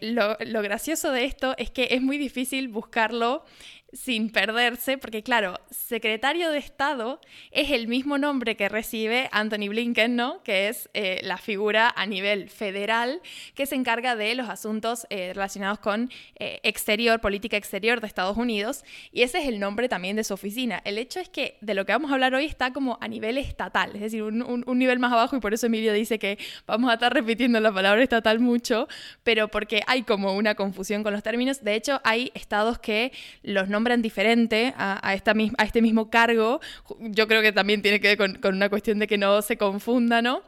lo, 0.00 0.36
lo 0.46 0.62
gracioso 0.62 1.10
de 1.12 1.24
esto 1.24 1.54
es 1.58 1.70
que 1.70 1.88
es 1.90 2.02
muy 2.02 2.18
difícil 2.18 2.68
buscarlo 2.68 3.44
sin 3.92 4.30
perderse, 4.30 4.96
porque 4.96 5.22
claro, 5.22 5.60
secretario 5.70 6.50
de 6.50 6.58
Estado 6.58 7.20
es 7.50 7.70
el 7.70 7.88
mismo 7.88 8.16
nombre 8.16 8.56
que 8.56 8.68
recibe 8.68 9.28
Anthony 9.32 9.68
Blinken, 9.68 10.16
¿no? 10.16 10.42
Que 10.42 10.68
es 10.68 10.88
eh, 10.94 11.20
la 11.22 11.36
figura 11.36 11.92
a 11.94 12.06
nivel 12.06 12.48
federal 12.48 13.20
que 13.54 13.66
se 13.66 13.74
encarga 13.74 14.16
de 14.16 14.34
los 14.34 14.48
asuntos 14.48 15.06
eh, 15.10 15.32
relacionados 15.34 15.78
con 15.78 16.10
eh, 16.36 16.60
exterior, 16.62 17.20
política 17.20 17.58
exterior 17.58 18.00
de 18.00 18.06
Estados 18.06 18.38
Unidos, 18.38 18.82
y 19.12 19.22
ese 19.22 19.40
es 19.40 19.48
el 19.48 19.60
nombre 19.60 19.88
también 19.90 20.16
de 20.16 20.24
su 20.24 20.32
oficina. 20.32 20.80
El 20.84 20.96
hecho 20.96 21.20
es 21.20 21.28
que 21.28 21.58
de 21.60 21.74
lo 21.74 21.84
que 21.84 21.92
vamos 21.92 22.10
a 22.10 22.14
hablar 22.14 22.34
hoy 22.34 22.46
está 22.46 22.72
como 22.72 22.96
a 23.00 23.08
nivel 23.08 23.36
estatal, 23.36 23.90
es 23.94 24.00
decir, 24.00 24.22
un, 24.22 24.64
un 24.66 24.78
nivel 24.78 24.98
más 25.00 25.12
abajo, 25.12 25.36
y 25.36 25.40
por 25.40 25.52
eso 25.52 25.66
Emilio 25.66 25.92
dice 25.92 26.18
que 26.18 26.38
vamos 26.66 26.90
a 26.90 26.94
estar 26.94 27.12
repitiendo 27.12 27.60
la 27.60 27.72
palabra 27.72 28.02
estatal 28.02 28.40
mucho, 28.40 28.88
pero 29.22 29.48
porque 29.48 29.82
hay 29.86 30.02
como 30.02 30.32
una 30.32 30.54
confusión 30.54 31.02
con 31.02 31.12
los 31.12 31.22
términos. 31.22 31.62
De 31.62 31.74
hecho, 31.74 32.00
hay 32.04 32.30
estados 32.34 32.78
que 32.78 33.12
los 33.42 33.68
nombres 33.68 33.81
nombran 33.82 34.00
diferente 34.00 34.72
a, 34.76 35.14
este 35.14 35.82
mismo 35.82 36.08
cargo, 36.08 36.60
yo 37.00 37.26
creo 37.26 37.42
que 37.42 37.50
también 37.50 37.82
tiene 37.82 38.00
que 38.00 38.08
ver 38.08 38.16
con, 38.16 38.34
con 38.36 38.54
una 38.54 38.68
cuestión 38.68 39.00
de 39.00 39.08
que 39.08 39.18
no 39.18 39.42
se 39.42 39.56
confunda, 39.56 40.22
¿no? 40.22 40.42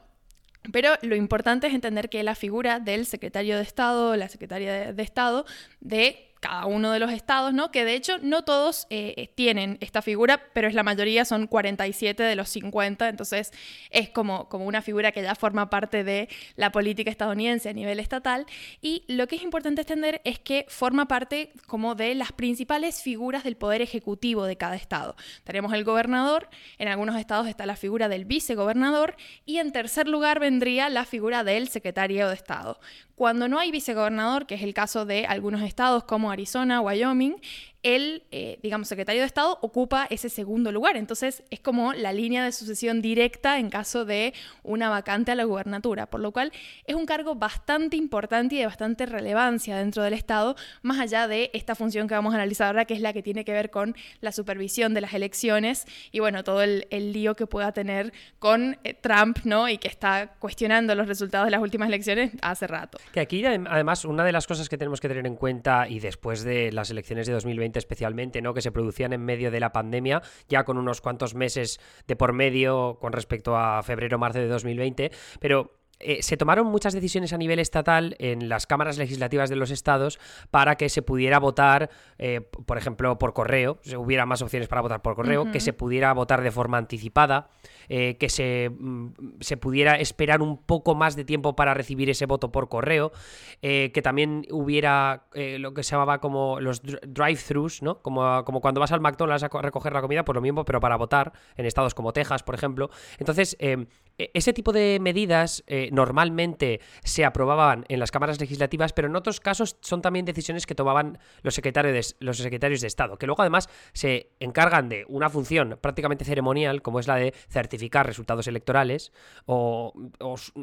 Pero 0.73 0.93
lo 1.03 1.17
importante 1.17 1.67
es 1.67 1.75
entender 1.75 2.09
que 2.09 2.23
la 2.23 2.35
figura 2.35 2.81
del 2.81 3.07
secretario 3.07 3.57
de 3.57 3.63
Estado, 3.63 4.17
la 4.17 4.29
secretaria 4.29 4.93
de, 4.93 5.03
Estado, 5.03 5.45
de 5.81 6.24
cada 6.45 6.67
uno 6.67 6.93
de 6.93 6.99
los 6.99 7.11
estados, 7.11 7.55
¿no? 7.55 7.71
Que 7.71 7.87
de 7.87 7.95
hecho 7.95 8.19
no 8.21 8.45
todos 8.45 8.87
eh, 8.91 9.31
tienen 9.35 9.79
esta 9.81 10.03
figura, 10.03 10.43
pero 10.53 10.69
es 10.69 10.75
la 10.75 10.83
mayoría, 10.83 11.25
son 11.25 11.47
47 11.47 12.23
de 12.23 12.37
los 12.37 12.51
50, 12.51 13.09
entonces 13.09 13.51
es 13.89 14.11
como, 14.11 14.47
como 14.51 14.67
una 14.67 14.83
figura 14.83 15.11
que 15.11 15.23
ya 15.23 15.35
forma 15.37 15.71
parte 15.71 16.05
de 16.05 16.29
la 16.57 16.71
política 16.71 17.11
estadounidense 17.11 17.71
a 17.71 17.73
nivel 17.73 17.99
estatal. 17.99 18.45
Y 18.83 19.05
lo 19.09 19.27
que 19.27 19.37
es 19.37 19.43
importante 19.43 19.81
entender 19.81 20.21
es 20.25 20.39
que 20.39 20.67
forma 20.69 21.09
parte 21.09 21.51
como 21.67 21.95
de 21.95 22.15
las 22.15 22.33
principales 22.33 23.01
figuras 23.01 23.43
del 23.43 23.57
poder 23.57 23.81
ejecutivo 23.81 24.45
de 24.45 24.59
cada 24.59 24.77
estado. 24.77 25.17
Tenemos 25.45 25.73
el 25.73 25.83
gobernador, 25.83 26.51
en 26.77 26.89
algunos 26.89 27.17
estados 27.17 27.49
está 27.49 27.65
la 27.65 27.77
figura 27.77 28.11
del 28.11 28.27
vicegobernador 28.27 29.17
y 29.47 29.61
en 29.61 29.73
tercer 29.73 30.09
lugar 30.09 30.41
vendría 30.41 30.91
la 30.91 31.07
figura 31.07 31.43
del 31.43 31.69
secretario 31.69 32.29
de 32.29 32.35
Estado. 32.35 32.79
Cuando 33.15 33.49
no 33.49 33.59
hay 33.59 33.71
vicegobernador, 33.71 34.47
que 34.47 34.57
es 34.57 34.63
el 34.63 34.75
caso 34.75 35.05
de 35.07 35.27
algunos 35.27 35.63
estados 35.63 36.05
como 36.05 36.31
Arizona, 36.31 36.81
Wyoming, 36.81 37.37
el, 37.85 38.25
eh, 38.33 38.59
digamos, 38.63 38.89
secretario 38.89 39.21
de 39.21 39.27
Estado 39.27 39.59
ocupa 39.61 40.07
ese 40.11 40.29
segundo 40.29 40.73
lugar. 40.73 40.97
Entonces 40.97 41.45
es 41.51 41.61
como 41.61 41.93
la 41.93 42.13
línea 42.13 42.43
de 42.43 42.51
sucesión 42.51 43.03
directa 43.03 43.59
en 43.59 43.71
caso 43.71 44.05
de 44.05 44.35
una 44.63 44.89
vacante 44.89 45.31
a 45.31 45.35
la 45.35 45.45
gubernatura, 45.45 46.07
por 46.07 46.21
lo 46.21 46.33
cual 46.33 46.51
es 46.87 46.97
un 46.97 47.07
cargo 47.07 47.35
bastante 47.35 47.97
importante 47.97 48.57
y 48.57 48.59
de 48.59 48.67
bastante 48.67 49.07
relevancia 49.07 49.77
dentro 49.77 50.03
del 50.03 50.15
Estado, 50.15 50.57
más 50.83 50.99
allá 50.99 51.29
de 51.29 51.51
esta 51.53 51.75
función 51.75 52.09
que 52.09 52.15
vamos 52.15 52.33
a 52.33 52.37
analizar 52.37 52.69
ahora, 52.69 52.87
que 52.87 52.95
es 52.95 53.01
la 53.01 53.13
que 53.13 53.23
tiene 53.23 53.45
que 53.45 53.53
ver 53.53 53.71
con 53.71 53.95
la 54.21 54.33
supervisión 54.33 54.95
de 54.95 55.03
las 55.03 55.13
elecciones 55.13 55.87
y 56.11 56.21
bueno, 56.21 56.43
todo 56.43 56.63
el, 56.63 56.85
lío 56.91 57.37
que 57.37 57.47
pueda 57.47 57.73
tener 57.73 58.15
con 58.39 58.79
eh, 58.83 58.95
Trump, 58.95 59.41
¿no? 59.45 59.69
Y 59.69 59.77
que 59.77 59.89
está 59.89 60.35
cuestionando 60.39 60.95
los 60.95 61.07
resultados 61.07 61.47
de 61.47 61.51
las 61.51 61.61
últimas 61.61 61.89
elecciones 61.89 62.33
hace 62.41 62.67
rato. 62.67 62.97
Que 63.13 63.21
aquí, 63.21 63.45
además, 63.45 64.07
una 64.07 64.25
de 64.25 64.33
las 64.33 64.47
cosas 64.47 64.71
que 64.71 64.79
tenemos 64.79 65.03
que 65.03 65.09
tener 65.09 65.27
en 65.27 65.37
cuenta 65.37 65.87
y 65.87 66.01
después 66.01 66.45
de 66.45 66.73
las 66.73 66.91
elecciones 66.91 67.27
de 67.27 67.35
2020, 67.35 67.74
2020 67.75 67.79
especialmente, 67.79 68.43
¿no? 68.43 68.55
Que 68.55 68.63
se 68.63 68.73
producían 68.73 69.13
en 69.13 69.25
medio 69.25 69.51
de 69.51 69.61
la 69.61 69.73
pandemia, 69.73 70.23
ya 70.49 70.65
con 70.65 70.79
unos 70.79 71.01
cuantos 71.01 71.35
meses 71.35 71.81
de 72.07 72.17
por 72.17 72.33
medio 72.33 72.99
con 73.01 73.13
respecto 73.13 73.57
a 73.57 73.83
febrero-marzo 73.83 74.39
de 74.39 74.49
2020, 74.49 75.11
pero 75.41 75.84
eh, 76.01 76.23
se 76.23 76.37
tomaron 76.37 76.67
muchas 76.67 76.93
decisiones 76.93 77.33
a 77.33 77.39
nivel 77.39 77.59
estatal 77.59 78.17
en 78.19 78.49
las 78.49 78.67
cámaras 78.67 78.99
legislativas 78.99 79.49
de 79.49 79.57
los 79.57 79.71
estados 79.71 80.19
para 80.51 80.77
que 80.77 80.89
se 80.89 81.03
pudiera 81.03 81.39
votar, 81.39 81.91
eh, 82.19 82.41
por 82.41 82.79
ejemplo, 82.79 83.19
por 83.19 83.33
correo, 83.33 83.79
si 83.83 83.97
hubiera 83.97 84.27
más 84.27 84.43
opciones 84.43 84.69
para 84.69 84.83
votar 84.83 85.03
por 85.03 85.15
correo, 85.15 85.51
que 85.53 85.61
se 85.61 85.73
pudiera 85.73 86.13
votar 86.13 86.43
de 86.43 86.51
forma 86.51 86.79
anticipada, 86.79 87.49
eh, 87.89 88.17
que 88.19 88.29
se, 88.29 88.71
mm, 88.71 89.09
se, 89.41 89.57
pudiera 89.57 89.95
esperar 89.95 90.43
un 90.43 90.63
poco 90.63 90.95
más 90.95 91.17
de 91.17 91.25
tiempo 91.25 91.55
para 91.55 91.75
recibir 91.75 92.11
ese 92.11 92.27
voto 92.27 92.51
por 92.51 92.69
correo, 92.69 93.13
que 93.61 94.01
también 94.03 94.47
hubiera 94.51 95.25
lo 95.35 95.73
que 95.73 95.83
se 95.83 95.93
llamaba 95.93 96.21
como 96.21 96.61
los 96.61 96.83
drive-thrus, 96.83 97.83
¿no? 97.83 98.03
Como, 98.03 98.45
como 98.45 98.61
cuando 98.61 98.81
vas 98.81 98.93
al 98.93 99.01
McDonald's 99.01 99.43
a 99.43 99.49
recoger 99.63 99.93
la 99.93 100.03
comida, 100.03 100.25
pues 100.25 100.35
lo 100.35 100.43
mismo, 100.43 100.65
pero 100.65 100.81
para 100.81 100.97
votar, 100.97 101.33
en 101.57 101.65
estados 101.65 101.95
como 101.95 102.13
Texas, 102.13 102.43
por 102.43 102.55
ejemplo. 102.55 102.91
Entonces, 103.19 103.57
e-, 103.61 103.87
ese 104.19 104.53
tipo 104.53 104.73
de 104.73 104.99
medidas 105.01 105.65
normalmente 105.93 106.81
se 107.03 107.25
aprobaban 107.25 107.85
en 107.89 108.01
las 108.01 108.11
cámaras 108.11 108.41
legislativas, 108.41 108.93
pero 108.93 109.09
en 109.09 109.17
otros 109.17 109.41
casos 109.41 109.77
son 109.81 110.03
también 110.03 110.25
decisiones 110.25 110.67
que 110.67 110.75
tomaban 110.75 111.19
los 111.43 111.55
secretarios 111.55 111.95
de, 111.95 112.25
los 112.25 112.39
secretarios 112.39 112.81
de 112.81 112.87
Estado, 112.87 113.17
que 113.17 113.27
luego 113.27 113.43
además 113.43 113.69
se 113.93 114.31
encargan 114.41 114.89
de 114.89 115.05
una 115.09 115.31
función 115.31 115.79
prácticamente 115.81 116.25
ceremonial, 116.25 116.83
como 116.83 117.01
es 117.01 117.07
la 117.07 117.17
de 117.17 117.35
certificar 117.49 118.07
resultados 118.07 118.47
electorales, 118.47 119.13
o, 119.47 119.93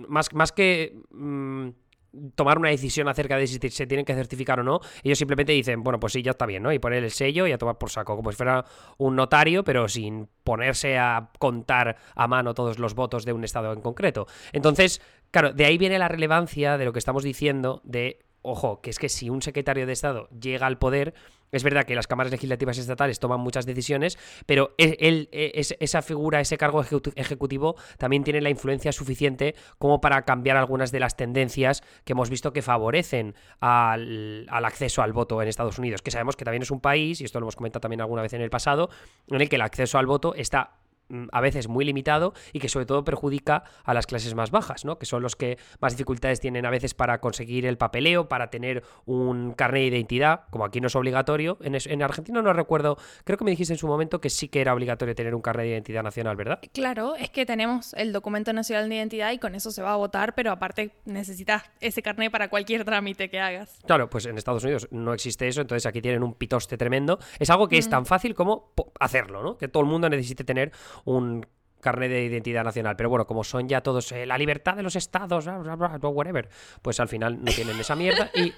más, 0.08 0.34
más 0.34 0.52
que... 0.52 0.96
Mm, 1.12 1.70
tomar 2.36 2.58
una 2.58 2.70
decisión 2.70 3.08
acerca 3.08 3.38
de 3.38 3.48
si 3.48 3.58
se 3.70 3.88
tienen 3.88 4.06
que 4.06 4.14
certificar 4.14 4.60
o 4.60 4.64
no. 4.64 4.80
Ellos 5.04 5.18
simplemente 5.18 5.54
dicen, 5.54 5.84
bueno, 5.84 6.00
pues 6.00 6.14
sí, 6.14 6.22
ya 6.22 6.32
está 6.32 6.46
bien, 6.46 6.64
¿no? 6.64 6.72
Y 6.74 6.80
poner 6.80 7.04
el 7.04 7.12
sello 7.12 7.48
y 7.48 7.52
a 7.52 7.58
tomar 7.58 7.78
por 7.78 7.90
saco, 7.90 8.16
como 8.16 8.32
si 8.32 8.38
fuera 8.38 8.66
un 8.98 9.16
notario, 9.16 9.64
pero 9.64 9.88
sin 9.88 10.28
ponerse 10.44 10.98
a 10.98 11.30
contar 11.40 11.98
a 12.16 12.28
mano 12.28 12.54
todos 12.54 12.80
los 12.80 12.96
votos 12.96 13.26
de 13.26 13.34
un 13.34 13.44
estado 13.44 13.74
en 13.74 13.82
concreto. 13.82 14.28
Entonces, 14.52 15.02
claro, 15.32 15.54
de 15.54 15.66
ahí 15.66 15.78
viene 15.78 16.00
la 16.00 16.08
relevancia 16.08 16.78
de 16.78 16.86
lo 16.86 16.94
que 16.94 17.00
estamos 17.00 17.24
diciendo 17.24 17.82
de 17.84 18.20
ojo, 18.42 18.82
que 18.82 18.90
es 18.90 19.00
que 19.00 19.10
si 19.10 19.30
un 19.30 19.42
secretario 19.42 19.86
de 19.86 19.94
Estado 19.94 20.28
llega 20.30 20.68
al 20.68 20.78
poder, 20.78 21.14
es 21.52 21.64
verdad 21.64 21.86
que 21.86 21.96
las 21.96 22.08
cámaras 22.08 22.32
legislativas 22.32 22.78
estatales 22.78 23.20
toman 23.20 23.40
muchas 23.40 23.66
decisiones, 23.66 24.18
pero 24.46 24.74
e, 24.78 24.98
él, 25.00 25.30
e, 25.32 25.52
esa 25.80 26.02
figura, 26.02 26.40
ese 26.40 26.58
cargo 26.58 26.84
ejecutivo, 27.16 27.76
también 27.98 28.24
tiene 28.24 28.42
la 28.42 28.50
influencia 28.50 28.92
suficiente 28.92 29.56
como 29.78 30.02
para 30.02 30.24
cambiar 30.24 30.58
algunas 30.58 30.92
de 30.92 31.00
las 31.00 31.16
tendencias 31.16 31.84
que 32.04 32.14
hemos 32.14 32.30
visto 32.30 32.54
que 32.54 32.62
favorecen 32.62 33.36
al, 33.60 34.48
acceso 34.50 35.02
al 35.02 35.14
voto 35.14 35.42
en 35.42 35.48
Estados 35.48 35.78
Unidos, 35.80 36.02
que 36.02 36.12
sabemos 36.12 36.36
que 36.36 36.46
también 36.46 36.64
es 36.64 36.72
un 36.72 36.80
país, 36.80 37.22
y 37.22 37.26
esto 37.26 37.40
lo 37.40 37.46
hemos 37.46 37.56
comentado 37.56 37.82
también 37.82 38.02
alguna 38.02 38.22
vez 38.22 38.34
en 38.34 38.42
el 38.42 38.50
pasado, 38.50 38.90
en 39.28 39.42
el 39.42 39.50
que 39.50 39.56
el 39.56 39.62
acceso 39.62 39.98
al 39.98 40.06
voto 40.06 40.34
está 40.36 40.81
a 41.32 41.42
veces 41.42 41.68
muy 41.68 41.86
limitado 41.86 42.34
y 42.54 42.60
que 42.60 42.70
sobre 42.70 42.86
todo 42.86 43.04
perjudica 43.04 43.64
a 43.84 43.94
las 43.94 44.08
clases 44.08 44.36
más 44.36 44.52
bajas, 44.52 44.86
¿no? 44.86 44.98
Que 44.98 45.06
son 45.06 45.22
los 45.22 45.36
que 45.36 45.58
más 45.80 45.94
dificultades 45.94 46.40
tienen 46.40 46.66
a 46.66 46.70
veces 46.70 46.94
para 46.94 47.20
conseguir 47.20 47.66
el 47.66 47.78
papeleo, 47.78 48.28
para 48.28 48.50
tener 48.50 48.84
un 49.06 49.54
carnet 49.54 49.82
de 49.92 49.98
identidad, 49.98 50.44
como 50.50 50.66
aquí 50.66 50.82
no 50.82 50.88
es 50.88 50.96
obligatorio. 50.96 51.58
En, 51.62 51.76
en 51.76 52.04
Argentina 52.04 52.42
no 52.42 52.54
recuerdo, 52.54 52.98
creo 53.24 53.38
que 53.38 53.46
me 53.46 53.52
dijiste 53.52 53.74
en 53.74 53.78
su 53.78 53.88
momento 53.88 54.22
que 54.22 54.30
sí 54.30 54.48
que 54.48 54.62
era 54.62 54.74
obligatorio 54.74 55.16
tener 55.16 55.36
un 55.36 55.42
carnet 55.42 55.66
de 55.66 55.72
identidad 55.72 56.04
nacional, 56.04 56.36
¿verdad? 56.36 56.60
Claro, 56.74 57.16
es 57.16 57.30
que 57.30 57.46
tenemos 57.46 57.94
el 57.94 58.14
documento 58.14 58.54
nacional 58.54 58.90
de 58.90 58.96
identidad 58.96 59.32
y 59.32 59.40
con 59.40 59.56
eso 59.56 59.72
se 59.72 59.82
va 59.82 59.94
a 59.94 59.96
votar, 59.96 60.36
pero 60.36 60.52
aparte 60.52 60.92
necesitas 61.06 61.64
ese 61.80 62.02
carnet 62.02 62.32
para 62.32 62.50
cualquier 62.50 62.86
trámite 62.86 63.30
que 63.30 63.40
hagas. 63.40 63.80
Claro, 63.86 64.10
pues 64.10 64.26
en 64.26 64.38
Estados 64.38 64.64
Unidos 64.64 64.88
no 64.92 65.14
existe 65.14 65.48
eso, 65.48 65.62
entonces 65.62 65.86
aquí 65.86 66.02
tienen 66.02 66.24
un 66.24 66.34
pitoste 66.34 66.78
tremendo. 66.78 67.20
Es 67.40 67.50
algo 67.50 67.68
que 67.68 67.78
es 67.78 67.90
tan 67.90 68.06
fácil 68.06 68.36
como 68.36 68.72
hacerlo, 69.00 69.44
¿no? 69.44 69.58
Que 69.58 69.68
todo 69.68 69.84
el 69.84 69.90
mundo 69.90 70.10
necesite 70.10 70.44
tener 70.44 70.72
un 71.06 71.46
carnet 71.82 72.10
de 72.10 72.24
identidad 72.24 72.64
nacional. 72.64 72.96
Pero 72.96 73.10
bueno, 73.10 73.26
como 73.26 73.44
son 73.44 73.68
ya 73.68 73.82
todos 73.82 74.12
eh, 74.12 74.26
la 74.26 74.38
libertad 74.38 74.76
de 74.76 74.84
los 74.84 74.96
estados, 74.96 75.48
whatever, 76.02 76.50
pues 76.82 77.00
al 77.00 77.08
final 77.08 77.44
no 77.44 77.52
tienen 77.52 77.80
esa 77.80 77.96
mierda 77.96 78.30
y 78.34 78.54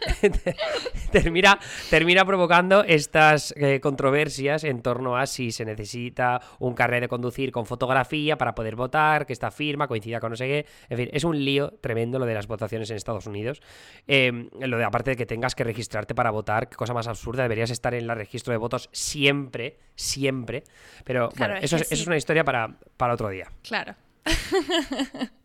termina, 1.12 1.60
termina 1.90 2.26
provocando 2.26 2.84
estas 2.84 3.54
eh, 3.58 3.80
controversias 3.80 4.64
en 4.64 4.82
torno 4.82 5.18
a 5.18 5.26
si 5.26 5.52
se 5.52 5.66
necesita 5.66 6.42
un 6.60 6.74
carnet 6.74 7.02
de 7.02 7.08
conducir 7.08 7.52
con 7.52 7.66
fotografía 7.66 8.38
para 8.38 8.54
poder 8.56 8.76
votar, 8.76 9.26
que 9.26 9.34
esta 9.34 9.52
firma 9.52 9.88
coincida 9.88 10.20
con 10.20 10.32
no 10.32 10.36
sé 10.36 10.48
qué. 10.48 10.66
En 10.90 10.98
fin, 10.98 11.10
es 11.12 11.24
un 11.24 11.44
lío 11.44 11.72
tremendo 11.82 12.20
lo 12.20 12.26
de 12.26 12.34
las 12.34 12.48
votaciones 12.48 12.90
en 12.90 12.98
Estados 12.98 13.28
Unidos. 13.28 13.62
Em, 14.08 14.50
lo 14.60 14.78
de 14.78 14.84
aparte 14.84 15.12
de 15.12 15.16
que 15.16 15.26
tengas 15.26 15.56
que 15.56 15.64
registrarte 15.64 16.14
para 16.16 16.32
votar, 16.32 16.70
qué 16.70 16.76
cosa 16.76 16.94
más 16.94 17.08
absurda, 17.08 17.44
deberías 17.44 17.70
estar 17.70 17.94
en 17.94 18.10
el 18.10 18.16
registro 18.16 18.52
de 18.52 18.58
votos 18.58 18.90
siempre, 18.92 19.78
siempre. 19.96 20.64
Pero 21.04 21.30
bueno, 21.38 21.56
eso, 21.56 21.76
es, 21.76 21.84
eso 21.84 22.02
es 22.02 22.08
una 22.08 22.18
historia 22.18 22.44
para, 22.44 22.76
para 22.98 23.13
otro 23.14 23.30
día. 23.30 23.52
Claro. 23.64 23.96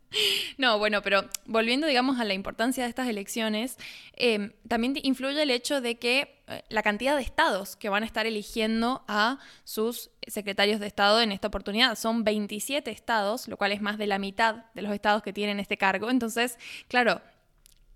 No, 0.57 0.79
bueno, 0.79 1.01
pero 1.01 1.25
volviendo, 1.45 1.87
digamos, 1.87 2.19
a 2.19 2.25
la 2.25 2.33
importancia 2.33 2.83
de 2.83 2.89
estas 2.89 3.07
elecciones, 3.07 3.77
em, 4.13 4.53
también 4.67 4.95
influye 5.03 5.41
el 5.41 5.51
hecho 5.51 5.81
de 5.81 5.99
que 5.99 6.41
eh, 6.47 6.63
la 6.69 6.81
cantidad 6.81 7.15
de 7.15 7.21
estados 7.21 7.75
que 7.75 7.89
van 7.89 8.03
a 8.03 8.05
estar 8.05 8.25
eligiendo 8.25 9.03
a 9.07 9.39
sus 9.63 10.09
secretarios 10.27 10.79
de 10.79 10.87
Estado 10.87 11.21
en 11.21 11.31
esta 11.31 11.47
oportunidad 11.47 11.95
son 11.95 12.23
27 12.23 12.89
estados, 12.89 13.47
lo 13.47 13.57
cual 13.57 13.71
es 13.71 13.81
más 13.81 13.97
de 13.97 14.07
la 14.07 14.19
mitad 14.19 14.65
de 14.73 14.81
los 14.81 14.91
estados 14.93 15.21
que 15.21 15.33
tienen 15.33 15.59
este 15.59 15.77
cargo. 15.77 16.09
Entonces, 16.09 16.57
claro, 16.87 17.21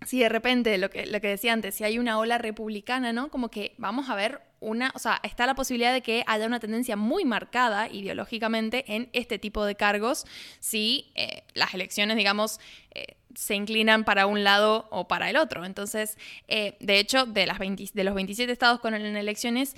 si 0.04 0.20
de 0.20 0.28
repente, 0.28 0.78
lo 0.78 0.90
que, 0.90 1.06
lo 1.06 1.20
que 1.20 1.28
decía 1.28 1.52
antes, 1.52 1.74
si 1.74 1.84
hay 1.84 1.98
una 1.98 2.18
ola 2.18 2.38
republicana, 2.38 3.12
¿no? 3.12 3.28
Como 3.28 3.50
que 3.50 3.74
vamos 3.78 4.08
a 4.10 4.14
ver 4.14 4.40
una, 4.60 4.92
o 4.94 4.98
sea, 4.98 5.20
está 5.22 5.46
la 5.46 5.54
posibilidad 5.54 5.92
de 5.92 6.02
que 6.02 6.24
haya 6.26 6.46
una 6.46 6.60
tendencia 6.60 6.96
muy 6.96 7.24
marcada 7.24 7.88
ideológicamente 7.88 8.84
en 8.94 9.10
este 9.12 9.38
tipo 9.38 9.64
de 9.64 9.74
cargos 9.74 10.26
si 10.58 11.12
eh, 11.14 11.42
las 11.54 11.74
elecciones, 11.74 12.16
digamos, 12.16 12.60
eh, 12.94 13.16
se 13.34 13.54
inclinan 13.54 14.04
para 14.04 14.26
un 14.26 14.44
lado 14.44 14.88
o 14.90 15.08
para 15.08 15.28
el 15.28 15.36
otro. 15.36 15.64
Entonces, 15.64 16.16
eh, 16.48 16.76
de 16.80 16.98
hecho, 16.98 17.26
de, 17.26 17.46
las 17.46 17.58
de 17.58 18.04
los 18.04 18.14
27 18.14 18.50
estados 18.50 18.80
con 18.80 18.94
elecciones, 18.94 19.76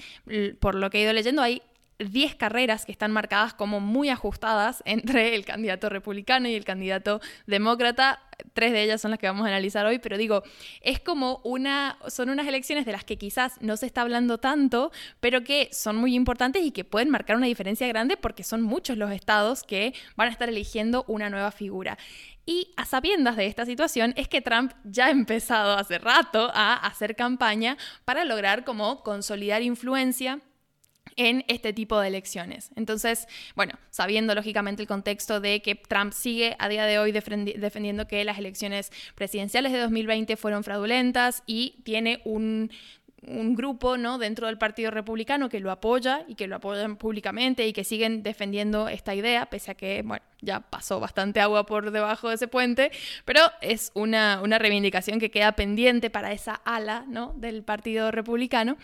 por 0.60 0.74
lo 0.74 0.90
que 0.90 0.98
he 0.98 1.02
ido 1.02 1.12
leyendo, 1.12 1.42
hay 1.42 1.62
10 1.98 2.34
carreras 2.34 2.84
que 2.84 2.92
están 2.92 3.12
marcadas 3.12 3.54
como 3.54 3.80
muy 3.80 4.08
ajustadas 4.10 4.82
entre 4.86 5.34
el 5.34 5.44
candidato 5.44 5.88
republicano 5.88 6.48
y 6.48 6.54
el 6.54 6.64
candidato 6.64 7.20
demócrata. 7.46 8.20
Tres 8.56 8.72
de 8.72 8.82
ellas 8.82 9.02
son 9.02 9.10
las 9.10 9.20
que 9.20 9.26
vamos 9.26 9.44
a 9.44 9.48
analizar 9.48 9.84
hoy, 9.84 9.98
pero 9.98 10.16
digo, 10.16 10.42
es 10.80 10.98
como 10.98 11.42
una, 11.44 11.98
son 12.08 12.30
unas 12.30 12.46
elecciones 12.46 12.86
de 12.86 12.92
las 12.92 13.04
que 13.04 13.18
quizás 13.18 13.60
no 13.60 13.76
se 13.76 13.84
está 13.84 14.00
hablando 14.00 14.38
tanto, 14.38 14.92
pero 15.20 15.44
que 15.44 15.68
son 15.72 15.96
muy 15.96 16.14
importantes 16.14 16.62
y 16.64 16.70
que 16.70 16.82
pueden 16.82 17.10
marcar 17.10 17.36
una 17.36 17.48
diferencia 17.48 17.86
grande 17.86 18.16
porque 18.16 18.44
son 18.44 18.62
muchos 18.62 18.96
los 18.96 19.10
estados 19.10 19.62
que 19.62 19.92
van 20.16 20.28
a 20.28 20.30
estar 20.30 20.48
eligiendo 20.48 21.04
una 21.06 21.28
nueva 21.28 21.50
figura. 21.50 21.98
Y 22.46 22.72
a 22.78 22.86
sabiendas 22.86 23.36
de 23.36 23.44
esta 23.44 23.66
situación 23.66 24.14
es 24.16 24.26
que 24.26 24.40
Trump 24.40 24.72
ya 24.84 25.08
ha 25.08 25.10
empezado 25.10 25.76
hace 25.76 25.98
rato 25.98 26.50
a 26.54 26.76
hacer 26.76 27.14
campaña 27.14 27.76
para 28.06 28.24
lograr 28.24 28.64
como 28.64 29.02
consolidar 29.02 29.60
influencia 29.60 30.40
en 31.16 31.44
este 31.48 31.72
tipo 31.72 31.98
de 31.98 32.08
elecciones. 32.08 32.70
Entonces, 32.76 33.26
bueno, 33.54 33.74
sabiendo 33.90 34.34
lógicamente 34.34 34.82
el 34.82 34.88
contexto 34.88 35.40
de 35.40 35.62
que 35.62 35.74
Trump 35.74 36.12
sigue 36.12 36.56
a 36.58 36.68
día 36.68 36.84
de 36.84 36.98
hoy 36.98 37.12
defendiendo 37.12 38.06
que 38.06 38.24
las 38.24 38.38
elecciones 38.38 38.92
presidenciales 39.14 39.72
de 39.72 39.78
2020 39.78 40.36
fueron 40.36 40.62
fraudulentas 40.62 41.42
y 41.46 41.80
tiene 41.84 42.20
un 42.24 42.70
un 43.26 43.54
grupo 43.54 43.96
¿no? 43.96 44.18
dentro 44.18 44.46
del 44.46 44.58
Partido 44.58 44.90
Republicano 44.90 45.48
que 45.48 45.60
lo 45.60 45.70
apoya 45.70 46.24
y 46.28 46.34
que 46.34 46.46
lo 46.46 46.56
apoyan 46.56 46.96
públicamente 46.96 47.66
y 47.66 47.72
que 47.72 47.84
siguen 47.84 48.22
defendiendo 48.22 48.88
esta 48.88 49.14
idea, 49.14 49.46
pese 49.46 49.72
a 49.72 49.74
que 49.74 50.02
bueno, 50.02 50.24
ya 50.40 50.60
pasó 50.60 51.00
bastante 51.00 51.40
agua 51.40 51.66
por 51.66 51.90
debajo 51.90 52.28
de 52.28 52.36
ese 52.36 52.46
puente, 52.46 52.92
pero 53.24 53.40
es 53.60 53.90
una, 53.94 54.40
reivindicación 54.58 55.18
que 55.18 55.30
queda 55.30 55.52
pendiente 55.52 56.10
para 56.10 56.32
esa 56.32 56.54
ala 56.54 57.04
¿no? 57.08 57.34
del 57.36 57.62
Partido 57.62 58.10
Republicano. 58.10 58.76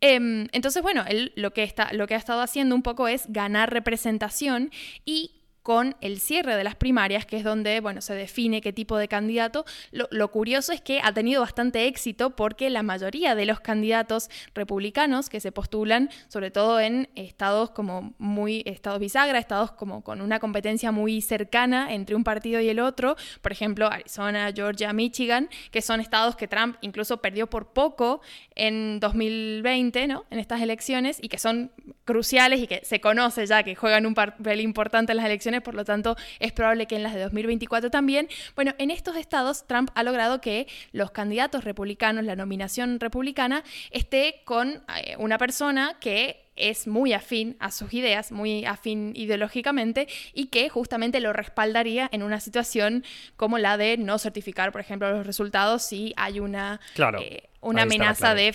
Em, 0.00 0.48
entonces, 0.52 0.82
bueno, 0.82 1.04
él 1.08 1.32
lo 1.36 1.52
que, 1.52 1.62
está, 1.62 1.92
lo 1.92 2.06
que 2.06 2.14
ha 2.14 2.18
estado 2.18 2.42
haciendo 2.42 2.74
un 2.74 2.82
poco 2.82 3.08
es 3.08 3.24
ganar 3.28 3.72
representación 3.72 4.70
y 5.04 5.35
con 5.66 5.96
el 6.00 6.20
cierre 6.20 6.54
de 6.54 6.62
las 6.62 6.76
primarias, 6.76 7.26
que 7.26 7.38
es 7.38 7.42
donde 7.42 7.80
bueno, 7.80 8.00
se 8.00 8.14
define 8.14 8.60
qué 8.60 8.72
tipo 8.72 8.98
de 8.98 9.08
candidato. 9.08 9.64
Lo, 9.90 10.30
curioso 10.30 10.70
es 10.70 10.80
que 10.80 11.00
ha 11.02 11.12
tenido 11.12 11.40
bastante 11.40 11.88
éxito 11.88 12.36
porque 12.36 12.70
la 12.70 12.84
mayoría 12.84 13.34
de 13.34 13.46
los 13.46 13.58
candidatos 13.58 14.30
republicanos 14.54 15.28
que 15.28 15.40
se 15.40 15.50
postulan, 15.50 16.08
sobre 16.28 16.52
todo 16.52 16.78
en 16.78 17.08
estados 17.16 17.70
como 17.70 18.14
muy, 18.18 18.62
estados 18.64 19.00
bisagra, 19.00 19.40
estados 19.40 19.72
como 19.72 20.04
con 20.04 20.20
una 20.20 20.38
competencia 20.38 20.92
muy 20.92 21.20
cercana 21.20 21.92
entre 21.92 22.14
un 22.14 22.22
partido 22.22 22.60
y 22.60 22.68
el 22.68 22.78
otro, 22.78 23.16
por 23.42 23.50
ejemplo, 23.50 23.88
Arizona, 23.90 24.52
Georgia, 24.54 24.92
Michigan, 24.92 25.48
que 25.72 25.82
son 25.82 25.98
estados 25.98 26.36
que 26.36 26.46
Trump 26.46 26.76
incluso 26.80 27.16
perdió 27.16 27.48
por 27.48 27.72
poco 27.72 28.20
en 28.54 29.00
2020, 29.00 30.06
¿no? 30.06 30.26
En 30.30 30.38
estas 30.38 30.60
elecciones 30.60 31.18
y 31.20 31.28
que 31.28 31.38
son 31.38 31.72
cruciales 32.04 32.60
y 32.60 32.68
que 32.68 32.84
se 32.84 33.00
conoce 33.00 33.44
ya 33.46 33.64
que 33.64 33.74
juegan 33.74 34.06
un 34.06 34.14
papel 34.14 34.60
importante 34.60 35.10
en 35.10 35.16
las 35.16 35.26
elecciones 35.26 35.55
elecciones, 35.56 35.62
por 35.62 35.74
lo 35.74 35.84
tanto 35.84 36.16
es 36.38 36.52
probable 36.52 36.86
que 36.86 36.96
en 36.96 37.02
las 37.02 37.14
de 37.14 37.20
2024 37.20 37.90
también. 37.90 38.28
Bueno, 38.54 38.72
en 38.78 38.90
estos 38.90 39.16
estados 39.16 39.66
Trump 39.66 39.90
ha 39.94 40.02
logrado 40.02 40.40
que 40.40 40.66
los 40.92 41.10
candidatos 41.10 41.64
republicanos, 41.64 42.24
la 42.24 42.36
nominación 42.36 43.00
republicana, 43.00 43.62
esté 43.90 44.42
con 44.44 44.82
eh, 44.96 45.16
una 45.18 45.38
persona 45.38 45.96
que 46.00 46.46
es 46.56 46.86
muy 46.86 47.12
afín 47.12 47.56
a 47.60 47.70
sus 47.70 47.92
ideas, 47.92 48.32
muy 48.32 48.64
afín 48.64 49.12
ideológicamente 49.14 50.08
y 50.32 50.46
que 50.46 50.68
justamente 50.68 51.20
lo 51.20 51.32
respaldaría 51.32 52.08
en 52.12 52.22
una 52.22 52.40
situación 52.40 53.04
como 53.36 53.58
la 53.58 53.76
de 53.76 53.98
no 53.98 54.18
certificar, 54.18 54.72
por 54.72 54.80
ejemplo, 54.80 55.10
los 55.10 55.26
resultados 55.26 55.82
si 55.82 56.14
hay 56.16 56.40
una, 56.40 56.80
eh, 57.20 57.42
una 57.60 57.82
amenaza 57.82 58.34
de, 58.34 58.54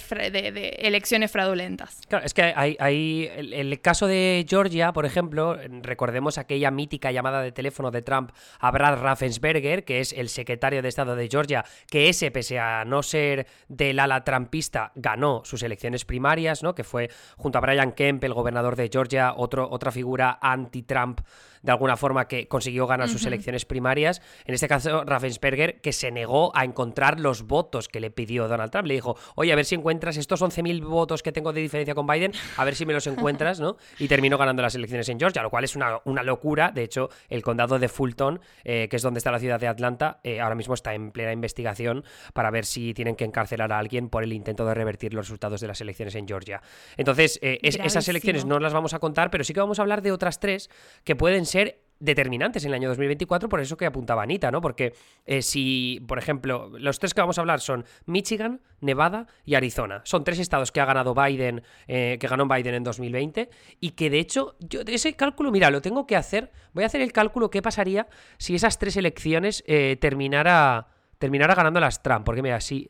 elecciones 0.79 1.31
fraudulentas. 1.31 1.99
Claro, 2.07 2.25
es 2.25 2.33
que 2.33 2.53
hay, 2.55 3.29
el, 3.35 3.81
caso 3.81 4.07
de 4.07 4.45
Georgia, 4.47 4.93
por 4.93 5.05
ejemplo, 5.05 5.57
recordemos 5.81 6.37
aquella 6.37 6.71
mítica 6.71 7.11
llamada 7.11 7.41
de 7.41 7.51
teléfono 7.51 7.91
de 7.91 8.01
Trump 8.01 8.31
a 8.59 8.71
Brad 8.71 9.01
Raffensperger, 9.01 9.83
que 9.83 9.99
es 9.99 10.13
el 10.13 10.29
secretario 10.29 10.81
de 10.81 10.89
Estado 10.89 11.15
de 11.15 11.27
Georgia, 11.27 11.65
que 11.89 12.09
ese, 12.09 12.31
pese 12.31 12.59
a 12.59 12.85
no 12.85 13.03
ser 13.03 13.47
del 13.67 13.99
ala 13.99 14.23
trumpista, 14.23 14.91
ganó 14.95 15.41
sus 15.45 15.63
elecciones 15.63 16.05
primarias, 16.05 16.63
¿no? 16.63 16.75
Que 16.75 16.83
fue 16.83 17.09
junto 17.37 17.57
a 17.57 17.61
Brian 17.61 17.91
Kemp, 17.93 18.23
el 18.23 18.33
gobernador 18.33 18.75
de 18.75 18.89
Georgia, 18.91 19.33
otro, 19.35 19.67
otra 19.69 19.91
figura 19.91 20.39
anti-Trump 20.41 21.21
de 21.61 21.71
alguna 21.71 21.97
forma 21.97 22.27
que 22.27 22.47
consiguió 22.47 22.87
ganar 22.87 23.09
sus 23.09 23.25
elecciones 23.25 23.65
primarias. 23.65 24.21
En 24.45 24.53
este 24.53 24.67
caso, 24.67 25.03
Raffensperger, 25.03 25.81
que 25.81 25.93
se 25.93 26.11
negó 26.11 26.55
a 26.55 26.63
encontrar 26.63 27.19
los 27.19 27.43
votos 27.43 27.87
que 27.87 27.99
le 27.99 28.11
pidió 28.11 28.47
Donald 28.47 28.71
Trump. 28.71 28.87
Le 28.87 28.95
dijo, 28.95 29.15
oye, 29.35 29.51
a 29.51 29.55
ver 29.55 29.65
si 29.65 29.75
encuentras 29.75 30.17
estos 30.17 30.41
11.000 30.41 30.83
votos 30.85 31.23
que 31.23 31.31
tengo 31.31 31.53
de 31.53 31.61
diferencia 31.61 31.95
con 31.95 32.07
Biden, 32.07 32.31
a 32.57 32.65
ver 32.65 32.75
si 32.75 32.85
me 32.85 32.93
los 32.93 33.07
encuentras, 33.07 33.59
¿no? 33.59 33.77
Y 33.99 34.07
terminó 34.07 34.37
ganando 34.37 34.61
las 34.61 34.75
elecciones 34.75 35.07
en 35.09 35.19
Georgia, 35.19 35.41
lo 35.41 35.49
cual 35.49 35.63
es 35.63 35.75
una, 35.75 35.99
una 36.05 36.23
locura. 36.23 36.71
De 36.71 36.83
hecho, 36.83 37.09
el 37.29 37.41
condado 37.41 37.79
de 37.79 37.87
Fulton, 37.87 38.39
eh, 38.63 38.87
que 38.89 38.95
es 38.95 39.01
donde 39.01 39.19
está 39.19 39.31
la 39.31 39.39
ciudad 39.39 39.59
de 39.59 39.67
Atlanta, 39.67 40.19
eh, 40.23 40.41
ahora 40.41 40.55
mismo 40.55 40.73
está 40.73 40.93
en 40.93 41.11
plena 41.11 41.31
investigación 41.31 42.03
para 42.33 42.51
ver 42.51 42.65
si 42.65 42.93
tienen 42.93 43.15
que 43.15 43.25
encarcelar 43.25 43.71
a 43.71 43.77
alguien 43.77 44.09
por 44.09 44.23
el 44.23 44.33
intento 44.33 44.65
de 44.65 44.73
revertir 44.73 45.13
los 45.13 45.27
resultados 45.27 45.61
de 45.61 45.67
las 45.67 45.81
elecciones 45.81 46.15
en 46.15 46.27
Georgia. 46.27 46.61
Entonces, 46.97 47.39
eh, 47.41 47.59
esas 47.61 48.07
elecciones 48.07 48.45
no 48.45 48.59
las 48.59 48.73
vamos 48.73 48.93
a 48.93 48.99
contar, 48.99 49.29
pero 49.29 49.43
sí 49.43 49.53
que 49.53 49.59
vamos 49.59 49.79
a 49.79 49.81
hablar 49.81 50.01
de 50.01 50.11
otras 50.11 50.39
tres 50.39 50.69
que 51.03 51.15
pueden 51.15 51.45
ser 51.51 51.81
determinantes 52.01 52.65
en 52.65 52.71
el 52.71 52.75
año 52.75 52.89
2024, 52.89 53.47
por 53.47 53.61
eso 53.61 53.77
que 53.77 53.85
apuntaba 53.85 54.23
Anita, 54.23 54.51
¿no? 54.51 54.59
Porque 54.59 54.93
eh, 55.25 55.41
si, 55.41 56.03
por 56.07 56.17
ejemplo, 56.17 56.71
los 56.77 56.99
tres 56.99 57.13
que 57.13 57.21
vamos 57.21 57.37
a 57.37 57.41
hablar 57.41 57.61
son 57.61 57.85
Michigan, 58.05 58.59
Nevada 58.81 59.27
y 59.45 59.53
Arizona. 59.53 60.01
Son 60.03 60.23
tres 60.23 60.39
estados 60.39 60.71
que 60.71 60.81
ha 60.81 60.85
ganado 60.85 61.13
Biden, 61.13 61.61
eh, 61.87 62.17
que 62.19 62.27
ganó 62.27 62.47
Biden 62.47 62.73
en 62.73 62.83
2020, 62.83 63.49
y 63.79 63.91
que 63.91 64.09
de 64.09 64.19
hecho, 64.19 64.55
yo 64.59 64.81
ese 64.87 65.13
cálculo, 65.13 65.51
mira, 65.51 65.69
lo 65.69 65.81
tengo 65.81 66.07
que 66.07 66.15
hacer. 66.15 66.51
Voy 66.73 66.83
a 66.83 66.87
hacer 66.87 67.01
el 67.01 67.13
cálculo 67.13 67.51
qué 67.51 67.61
pasaría 67.61 68.07
si 68.37 68.55
esas 68.55 68.79
tres 68.79 68.97
elecciones 68.97 69.63
eh, 69.67 69.95
terminara, 70.01 70.87
terminara 71.19 71.53
ganando 71.53 71.79
las 71.79 72.01
Trump. 72.01 72.25
Porque 72.25 72.41
mira, 72.41 72.59
si, 72.61 72.89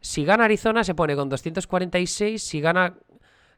si 0.00 0.24
gana 0.24 0.44
Arizona 0.44 0.84
se 0.84 0.94
pone 0.94 1.16
con 1.16 1.30
246, 1.30 2.42
si 2.42 2.60
gana 2.60 2.94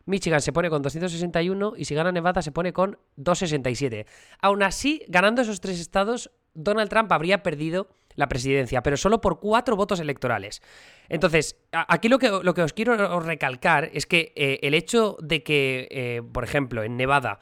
Michigan 0.06 0.40
se 0.40 0.52
pone 0.52 0.70
con 0.70 0.82
261 0.82 1.74
y 1.76 1.84
si 1.84 1.94
gana 1.94 2.12
Nevada 2.12 2.42
se 2.42 2.52
pone 2.52 2.72
con 2.72 2.98
267. 3.16 4.06
Aún 4.40 4.62
así, 4.62 5.02
ganando 5.08 5.42
esos 5.42 5.60
tres 5.60 5.80
estados, 5.80 6.30
Donald 6.54 6.90
Trump 6.90 7.10
habría 7.12 7.42
perdido 7.42 7.88
la 8.14 8.28
presidencia, 8.28 8.82
pero 8.82 8.96
solo 8.96 9.20
por 9.20 9.40
cuatro 9.40 9.76
votos 9.76 10.00
electorales. 10.00 10.62
Entonces, 11.08 11.56
aquí 11.72 12.08
lo 12.08 12.18
que, 12.18 12.28
lo 12.42 12.54
que 12.54 12.62
os 12.62 12.72
quiero 12.72 13.20
recalcar 13.20 13.90
es 13.92 14.06
que 14.06 14.32
eh, 14.36 14.58
el 14.62 14.74
hecho 14.74 15.16
de 15.20 15.42
que, 15.42 15.88
eh, 15.90 16.22
por 16.32 16.44
ejemplo, 16.44 16.82
en 16.82 16.96
Nevada 16.96 17.40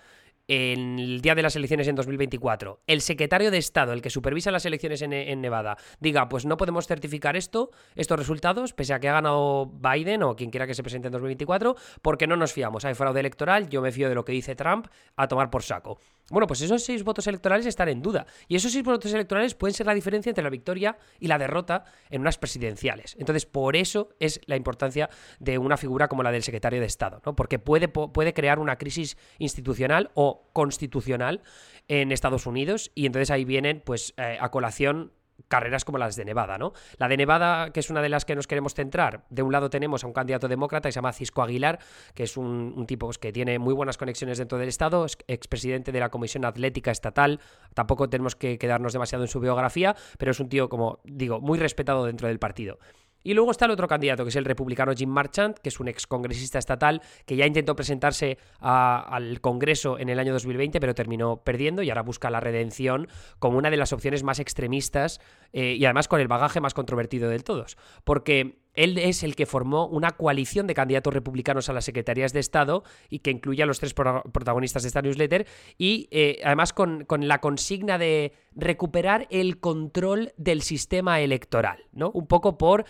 en 0.52 0.98
el 0.98 1.20
día 1.20 1.36
de 1.36 1.42
las 1.42 1.54
elecciones 1.54 1.86
en 1.86 1.94
2024, 1.94 2.80
el 2.88 3.02
secretario 3.02 3.52
de 3.52 3.58
Estado, 3.58 3.92
el 3.92 4.02
que 4.02 4.10
supervisa 4.10 4.50
las 4.50 4.66
elecciones 4.66 5.00
en, 5.00 5.40
Nevada, 5.40 5.76
diga, 6.00 6.28
pues 6.28 6.44
no 6.44 6.56
podemos 6.56 6.88
certificar 6.88 7.36
esto, 7.36 7.70
estos 7.94 8.18
resultados, 8.18 8.72
pese 8.72 8.92
a 8.92 8.98
que 8.98 9.08
ha 9.08 9.12
ganado 9.12 9.66
Biden 9.66 10.24
o 10.24 10.34
quien 10.34 10.50
quiera 10.50 10.66
que 10.66 10.74
se 10.74 10.82
presente 10.82 11.06
en 11.06 11.12
2024, 11.12 11.76
porque 12.02 12.26
no 12.26 12.34
nos 12.34 12.52
fiamos. 12.52 12.84
Hay 12.84 12.94
fraude 12.94 13.20
electoral, 13.20 13.68
yo 13.68 13.80
me 13.80 13.92
fío 13.92 14.08
de 14.08 14.16
lo 14.16 14.24
que 14.24 14.32
dice 14.32 14.56
Trump, 14.56 14.88
a 15.14 15.28
tomar 15.28 15.50
por 15.50 15.62
saco. 15.62 16.00
Bueno, 16.30 16.48
pues 16.48 16.60
esos 16.62 16.82
seis 16.82 17.04
votos 17.04 17.28
electorales 17.28 17.66
están 17.66 17.88
en 17.88 18.02
duda. 18.02 18.26
Y 18.48 18.56
esos 18.56 18.72
seis 18.72 18.84
votos 18.84 19.12
electorales 19.12 19.54
pueden 19.54 19.74
ser 19.74 19.86
la 19.86 19.94
diferencia 19.94 20.30
entre 20.30 20.44
la 20.44 20.50
victoria 20.50 20.96
y 21.18 21.28
la 21.28 21.38
derrota 21.38 21.84
en 22.08 22.22
unas 22.22 22.38
presidenciales. 22.38 23.16
Entonces, 23.18 23.46
por 23.46 23.76
eso 23.76 24.10
es 24.18 24.40
la 24.46 24.56
importancia 24.56 25.10
de 25.38 25.58
una 25.58 25.76
figura 25.76 26.08
como 26.08 26.22
la 26.22 26.32
del 26.32 26.42
secretario 26.42 26.80
de 26.80 26.86
Estado, 26.86 27.20
¿no? 27.24 27.34
Porque 27.34 27.58
puede, 27.58 27.88
puede 27.88 28.32
crear 28.32 28.58
una 28.58 28.76
crisis 28.76 29.16
institucional 29.38 30.10
o 30.14 30.39
constitucional 30.52 31.42
en 31.88 32.12
Estados 32.12 32.46
Unidos. 32.46 32.90
Y 32.94 33.06
entonces 33.06 33.30
ahí 33.30 33.44
vienen, 33.44 33.82
pues, 33.84 34.14
eh, 34.16 34.38
a 34.40 34.50
colación 34.50 35.12
carreras 35.48 35.84
como 35.84 35.98
las 35.98 36.16
de 36.16 36.24
Nevada, 36.24 36.58
¿no? 36.58 36.72
La 36.98 37.08
de 37.08 37.16
Nevada, 37.16 37.70
que 37.70 37.80
es 37.80 37.90
una 37.90 38.02
de 38.02 38.08
las 38.08 38.24
que 38.24 38.34
nos 38.34 38.46
queremos 38.46 38.74
centrar, 38.74 39.24
de 39.30 39.42
un 39.42 39.52
lado 39.52 39.70
tenemos 39.70 40.04
a 40.04 40.06
un 40.06 40.12
candidato 40.12 40.48
demócrata 40.48 40.88
que 40.88 40.92
se 40.92 40.96
llama 40.96 41.12
Cisco 41.12 41.42
Aguilar, 41.42 41.78
que 42.14 42.24
es 42.24 42.36
un, 42.36 42.84
tipo 42.86 43.06
pues, 43.06 43.18
que 43.18 43.32
tiene 43.32 43.58
muy 43.58 43.74
buenas 43.74 43.98
conexiones 43.98 44.38
dentro 44.38 44.58
del 44.58 44.68
Estado, 44.68 45.04
es 45.04 45.16
expresidente 45.26 45.92
de 45.92 46.00
la 46.00 46.10
Comisión 46.10 46.44
Atlética 46.44 46.90
Estatal, 46.90 47.40
tampoco 47.74 48.08
tenemos 48.08 48.36
que 48.36 48.58
quedarnos 48.58 48.92
demasiado 48.92 49.24
en 49.24 49.28
su 49.28 49.40
biografía, 49.40 49.96
pero 50.18 50.32
es 50.32 50.40
un 50.40 50.48
tío, 50.48 50.68
como 50.68 51.00
digo, 51.04 51.40
muy 51.40 51.58
respetado 51.58 52.04
dentro 52.04 52.28
del 52.28 52.38
partido. 52.38 52.78
Y 53.22 53.34
luego 53.34 53.50
está 53.50 53.66
el 53.66 53.70
otro 53.70 53.86
candidato, 53.88 54.24
que 54.24 54.30
es 54.30 54.36
el 54.36 54.44
republicano 54.44 54.92
Jim 54.96 55.10
Marchant, 55.10 55.58
que 55.58 55.68
es 55.68 55.80
un 55.80 55.88
ex 55.88 56.06
congresista 56.06 56.58
estatal 56.58 57.02
que 57.26 57.36
ya 57.36 57.46
intentó 57.46 57.76
presentarse 57.76 58.38
al 58.60 59.40
Congreso 59.40 59.98
en 59.98 60.08
el 60.08 60.18
año 60.18 60.32
2020, 60.32 60.80
pero 60.80 60.94
terminó 60.94 61.42
perdiendo 61.42 61.82
y 61.82 61.90
ahora 61.90 62.02
busca 62.02 62.30
la 62.30 62.40
redención 62.40 63.08
como 63.38 63.58
una 63.58 63.70
de 63.70 63.76
las 63.76 63.92
opciones 63.92 64.22
más 64.22 64.38
extremistas 64.38 65.20
eh, 65.52 65.74
y 65.78 65.84
además 65.84 66.08
con 66.08 66.20
el 66.20 66.28
bagaje 66.28 66.60
más 66.60 66.74
controvertido 66.74 67.28
de 67.28 67.40
todos. 67.40 67.76
Porque 68.04 68.60
él 68.74 68.98
es 68.98 69.22
el 69.22 69.34
que 69.34 69.46
formó 69.46 69.86
una 69.86 70.12
coalición 70.12 70.66
de 70.66 70.74
candidatos 70.74 71.12
republicanos 71.12 71.68
a 71.68 71.72
las 71.72 71.84
secretarías 71.84 72.32
de 72.32 72.40
Estado 72.40 72.84
y 73.08 73.18
que 73.18 73.30
incluye 73.30 73.62
a 73.62 73.66
los 73.66 73.80
tres 73.80 73.94
protagonistas 73.94 74.82
de 74.82 74.88
esta 74.88 75.02
newsletter 75.02 75.46
y 75.76 76.08
eh, 76.10 76.40
además 76.44 76.72
con, 76.72 77.04
con, 77.04 77.26
la 77.26 77.40
consigna 77.40 77.98
de 77.98 78.32
recuperar 78.54 79.26
el 79.30 79.58
control 79.58 80.32
del 80.36 80.62
sistema 80.62 81.20
electoral, 81.20 81.84
¿no? 81.92 82.10
Un 82.12 82.26
poco 82.26 82.58
por 82.58 82.84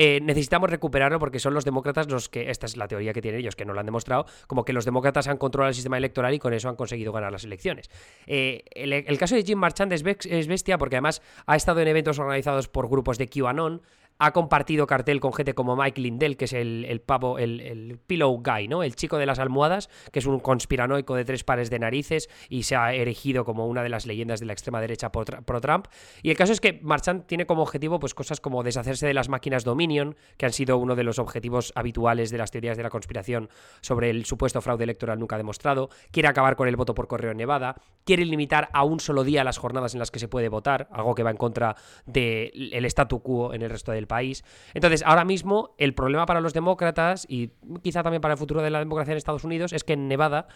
eh, 0.00 0.20
necesitamos 0.20 0.70
recuperarlo 0.70 1.18
porque 1.18 1.40
son 1.40 1.54
los 1.54 1.64
demócratas 1.64 2.08
los 2.08 2.28
que, 2.28 2.50
esta 2.50 2.66
es 2.66 2.76
la 2.76 2.86
teoría 2.86 3.12
que 3.12 3.20
tienen 3.20 3.40
ellos, 3.40 3.56
que 3.56 3.64
no 3.64 3.72
lo 3.72 3.80
han 3.80 3.86
demostrado, 3.86 4.26
como 4.46 4.64
que 4.64 4.72
los 4.72 4.84
demócratas 4.84 5.26
han 5.26 5.38
controlado 5.38 5.70
el 5.70 5.74
sistema 5.74 5.98
electoral 5.98 6.32
y 6.34 6.38
con 6.38 6.54
eso 6.54 6.68
han 6.68 6.76
conseguido 6.76 7.10
ganar 7.10 7.32
las 7.32 7.42
elecciones. 7.42 7.90
Eh, 8.28 8.62
el, 8.76 9.18
caso 9.18 9.34
de 9.34 9.42
Jim 9.42 9.58
Marchand 9.58 9.92
es, 9.92 10.04
es 10.26 10.46
bestia 10.46 10.78
porque 10.78 10.94
además 10.94 11.20
ha 11.46 11.56
estado 11.56 11.80
en 11.80 11.88
eventos 11.88 12.20
organizados 12.20 12.68
por 12.68 12.88
grupos 12.88 13.18
de 13.18 13.26
QAnon, 13.26 13.82
ha 14.18 14.32
compartido 14.32 14.86
cartel 14.86 15.20
con 15.20 15.32
gente 15.32 15.54
como 15.54 15.76
Mike 15.76 16.00
Lindell, 16.00 16.36
que 16.36 16.46
es 16.46 16.52
el, 16.52 17.00
pavo, 17.04 17.38
el, 17.38 17.98
pillow 18.06 18.42
guy, 18.42 18.68
¿no? 18.68 18.82
El 18.82 18.96
chico 18.96 19.18
de 19.18 19.26
las 19.26 19.38
almohadas, 19.38 19.88
que 20.12 20.18
es 20.18 20.26
un 20.26 20.40
conspiranoico 20.40 21.14
de 21.14 21.24
tres 21.24 21.44
pares 21.44 21.70
de 21.70 21.78
narices 21.78 22.28
y 22.48 22.64
se 22.64 22.76
ha 22.76 22.92
erigido 22.92 23.44
como 23.44 23.66
una 23.66 23.82
de 23.82 23.88
las 23.88 24.06
leyendas 24.06 24.40
de 24.40 24.46
la 24.46 24.52
extrema 24.52 24.80
derecha 24.80 25.10
pro-Trump. 25.10 25.86
Y 26.22 26.30
el 26.30 26.36
caso 26.36 26.52
es 26.52 26.60
que 26.60 26.80
Marchand 26.82 27.26
tiene 27.26 27.46
como 27.46 27.62
objetivo 27.62 28.00
pues 28.00 28.14
cosas 28.14 28.40
como 28.40 28.62
deshacerse 28.62 29.06
de 29.06 29.14
las 29.14 29.28
máquinas 29.28 29.64
Dominion, 29.64 30.16
que 30.36 30.46
han 30.46 30.52
sido 30.52 30.78
uno 30.78 30.96
de 30.96 31.04
los 31.04 31.18
objetivos 31.18 31.72
habituales 31.74 32.30
de 32.30 32.38
las 32.38 32.50
teorías 32.50 32.76
de 32.76 32.82
la 32.82 32.90
conspiración 32.90 33.48
sobre 33.80 34.10
el 34.10 34.24
supuesto 34.24 34.60
fraude 34.60 34.84
electoral 34.84 35.18
nunca 35.18 35.36
demostrado, 35.36 35.90
quiere 36.10 36.28
acabar 36.28 36.56
con 36.56 36.68
el 36.68 36.76
voto 36.76 36.94
por 36.94 37.06
correo 37.06 37.30
en 37.30 37.36
Nevada, 37.36 37.76
quiere 38.08 38.24
limitar 38.24 38.70
a 38.72 38.84
un 38.84 39.00
solo 39.00 39.22
día 39.22 39.44
las 39.44 39.58
jornadas 39.58 39.92
en 39.92 39.98
las 39.98 40.10
que 40.10 40.18
se 40.18 40.28
puede 40.28 40.48
votar, 40.48 40.88
algo 40.92 41.14
que 41.14 41.22
va 41.22 41.30
en 41.30 41.36
contra 41.36 41.76
del 42.06 42.86
statu 42.86 43.20
quo 43.20 43.52
en 43.52 43.60
el 43.60 43.68
resto 43.68 43.92
del 43.92 44.06
país. 44.06 44.44
Entonces, 44.72 45.02
ahora 45.04 45.26
mismo 45.26 45.74
el 45.76 45.92
problema 45.92 46.24
para 46.24 46.40
los 46.40 46.54
demócratas 46.54 47.26
y 47.28 47.50
quizá 47.82 48.02
también 48.02 48.22
para 48.22 48.32
el 48.32 48.38
futuro 48.38 48.62
de 48.62 48.70
la 48.70 48.78
democracia 48.78 49.12
en 49.12 49.18
Estados 49.18 49.44
Unidos 49.44 49.74
es 49.74 49.84
que 49.84 49.92
en 49.92 50.08
Nevada 50.08 50.48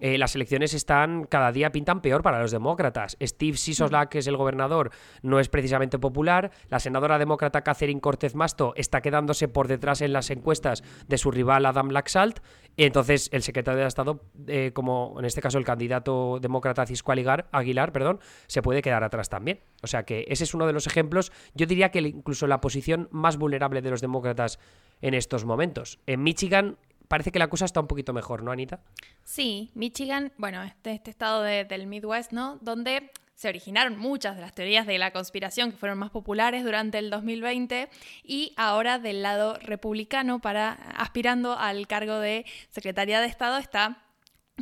eh, 0.00 0.18
las 0.18 0.34
elecciones 0.34 0.74
están 0.74 1.24
cada 1.24 1.50
día 1.50 1.72
pintan 1.72 2.02
peor 2.02 2.22
para 2.22 2.42
los 2.42 2.50
demócratas. 2.50 3.16
Steve 3.22 3.56
Sisolak, 3.56 4.10
que 4.10 4.18
es 4.18 4.26
el 4.26 4.36
gobernador, 4.36 4.90
no 5.22 5.40
es 5.40 5.48
precisamente 5.48 5.98
popular. 5.98 6.50
La 6.68 6.78
senadora 6.78 7.18
demócrata 7.18 7.62
Catherine 7.62 8.02
Cortez 8.02 8.34
Masto 8.34 8.74
está 8.76 9.00
quedándose 9.00 9.48
por 9.48 9.66
detrás 9.66 10.02
en 10.02 10.12
las 10.12 10.28
encuestas 10.30 10.84
de 11.08 11.16
su 11.16 11.30
rival 11.30 11.64
Adam 11.64 11.88
Laxalt. 11.88 12.40
Y 12.78 12.84
entonces 12.84 13.28
el 13.32 13.42
secretario 13.42 13.80
de 13.80 13.88
Estado, 13.88 14.20
eh, 14.46 14.70
como 14.72 15.16
en 15.18 15.24
este 15.24 15.40
caso 15.40 15.58
el 15.58 15.64
candidato 15.64 16.38
demócrata 16.40 16.86
Cisco 16.86 17.10
Aguilar, 17.10 17.48
Aguilar, 17.50 17.90
perdón, 17.90 18.20
se 18.46 18.62
puede 18.62 18.82
quedar 18.82 19.02
atrás 19.02 19.28
también. 19.28 19.58
O 19.82 19.88
sea 19.88 20.04
que 20.04 20.26
ese 20.28 20.44
es 20.44 20.54
uno 20.54 20.64
de 20.64 20.72
los 20.72 20.86
ejemplos. 20.86 21.32
Yo 21.54 21.66
diría 21.66 21.90
que 21.90 21.98
incluso 21.98 22.46
la 22.46 22.60
posición 22.60 23.08
más 23.10 23.36
vulnerable 23.36 23.82
de 23.82 23.90
los 23.90 24.00
demócratas 24.00 24.60
en 25.02 25.14
estos 25.14 25.44
momentos. 25.44 25.98
En 26.06 26.22
Michigan 26.22 26.78
parece 27.08 27.32
que 27.32 27.40
la 27.40 27.48
cosa 27.48 27.64
está 27.64 27.80
un 27.80 27.88
poquito 27.88 28.12
mejor, 28.12 28.44
¿no, 28.44 28.52
Anita? 28.52 28.80
Sí, 29.24 29.72
Michigan, 29.74 30.32
bueno, 30.38 30.62
este, 30.62 30.92
este 30.92 31.10
estado 31.10 31.42
del 31.42 31.88
Midwest, 31.88 32.30
¿no? 32.30 32.58
Donde 32.60 33.10
se 33.38 33.48
originaron 33.48 33.96
muchas 33.96 34.34
de 34.34 34.42
las 34.42 34.52
teorías 34.52 34.84
de 34.84 34.98
la 34.98 35.12
conspiración 35.12 35.70
que 35.70 35.76
fueron 35.76 35.96
más 35.96 36.10
populares 36.10 36.64
durante 36.64 36.98
el 36.98 37.08
2020 37.08 37.88
y 38.24 38.52
ahora 38.56 38.98
del 38.98 39.22
lado 39.22 39.56
republicano 39.62 40.40
para 40.40 40.72
aspirando 40.72 41.56
al 41.56 41.86
cargo 41.86 42.18
de 42.18 42.44
Secretaría 42.70 43.20
de 43.20 43.28
Estado 43.28 43.58
está 43.58 44.02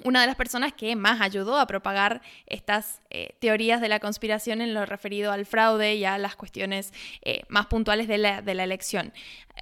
una 0.05 0.21
de 0.21 0.27
las 0.27 0.37
personas 0.37 0.73
que 0.73 0.97
más 0.97 1.21
ayudó 1.21 1.59
a 1.59 1.67
propagar 1.67 2.23
estas 2.47 3.01
eh, 3.11 3.37
teorías 3.41 3.81
de 3.81 3.89
la 3.89 4.01
conspiración 4.01 4.61
en 4.61 4.75
lo 4.75 4.87
referido 4.87 5.33
al 5.33 5.47
fraude 5.47 5.95
y 5.95 6.05
a 6.05 6.19
las 6.19 6.37
cuestiones 6.37 6.93
eh, 7.23 7.43
más 7.49 7.67
puntuales 7.67 8.09
de 8.09 8.19
la, 8.19 8.43
de 8.43 8.55
la 8.55 8.65
elección. 8.65 9.13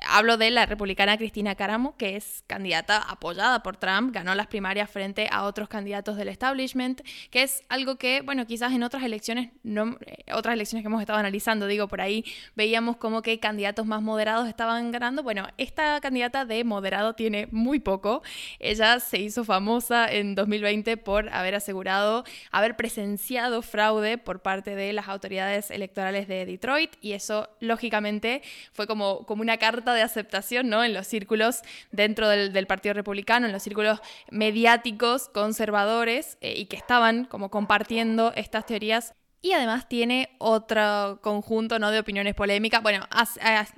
Hablo 0.09 0.37
de 0.37 0.51
la 0.51 0.67
republicana 0.67 1.17
Cristina 1.17 1.55
Caramo, 1.55 1.97
que 1.97 2.17
es 2.17 2.43
candidata 2.49 2.99
apoyada 2.99 3.63
por 3.63 3.77
Trump, 3.77 4.13
ganó 4.13 4.35
las 4.35 4.49
primarias 4.49 4.91
frente 4.91 5.29
a 5.31 5.45
otros 5.45 5.69
candidatos 5.69 6.17
del 6.17 6.29
establishment, 6.29 7.03
que 7.31 7.45
es 7.45 7.63
algo 7.69 7.95
que, 7.97 8.21
bueno, 8.23 8.45
quizás 8.45 8.73
en 8.73 8.83
otras 8.83 9.05
elecciones, 9.05 9.51
no, 9.63 9.97
eh, 10.07 10.25
otras 10.33 10.55
elecciones 10.55 10.83
que 10.83 10.89
hemos 10.89 11.01
estado 11.01 11.21
analizando, 11.21 11.69
digo, 11.69 11.87
por 11.87 12.01
ahí 12.01 12.25
veíamos 12.57 12.97
como 12.97 13.23
que 13.23 13.39
candidatos 13.39 13.87
más 13.87 14.03
moderados 14.03 14.49
estaban 14.49 14.91
ganando. 14.91 15.23
Bueno, 15.23 15.47
esta 15.59 16.01
candidata 16.01 16.45
de 16.45 16.65
moderado 16.65 17.15
tiene 17.15 17.47
muy 17.53 17.79
poco. 17.79 18.23
Ella 18.59 18.99
se 18.99 19.19
hizo 19.19 19.45
famosa 19.45 20.11
en 20.11 20.24
2020 20.35 20.97
por 20.97 21.29
haber 21.29 21.55
asegurado 21.55 22.25
haber 22.51 22.77
presenciado 22.77 23.63
fraude 23.63 24.19
por 24.19 24.41
parte 24.41 24.75
de 24.75 24.93
las 24.93 25.09
autoridades 25.09 25.71
electorales 25.71 26.29
de 26.29 26.47
Detroit 26.47 26.93
y 27.01 27.13
eso, 27.13 27.49
lógicamente, 27.61 28.43
fue 28.73 28.87
como, 28.87 29.27
como 29.27 29.43
una 29.43 29.59
carta 29.59 29.95
de 29.95 30.03
aceptación 30.03 30.69
¿no? 30.69 30.85
en 30.85 30.95
los 30.95 31.07
círculos 31.07 31.61
dentro 31.93 32.29
del, 32.29 32.67
Partido 32.67 32.95
Republicano, 32.95 33.47
en 33.47 33.53
los 33.53 33.63
círculos 33.63 34.01
mediáticos 34.31 35.29
conservadores 35.29 36.39
eh, 36.41 36.55
y 36.57 36.67
que 36.67 36.77
estaban 36.77 37.27
como 37.27 37.51
compartiendo 37.51 38.33
estas 38.35 38.65
teorías 38.65 39.15
y 39.45 39.53
además 39.53 39.87
tiene 39.91 40.31
otro 40.39 41.19
conjunto 41.21 41.79
¿no? 41.79 41.91
de 41.91 41.99
opiniones 41.99 42.35
polémicas. 42.35 42.83
Bueno, 42.83 43.07
ha, 43.11 43.27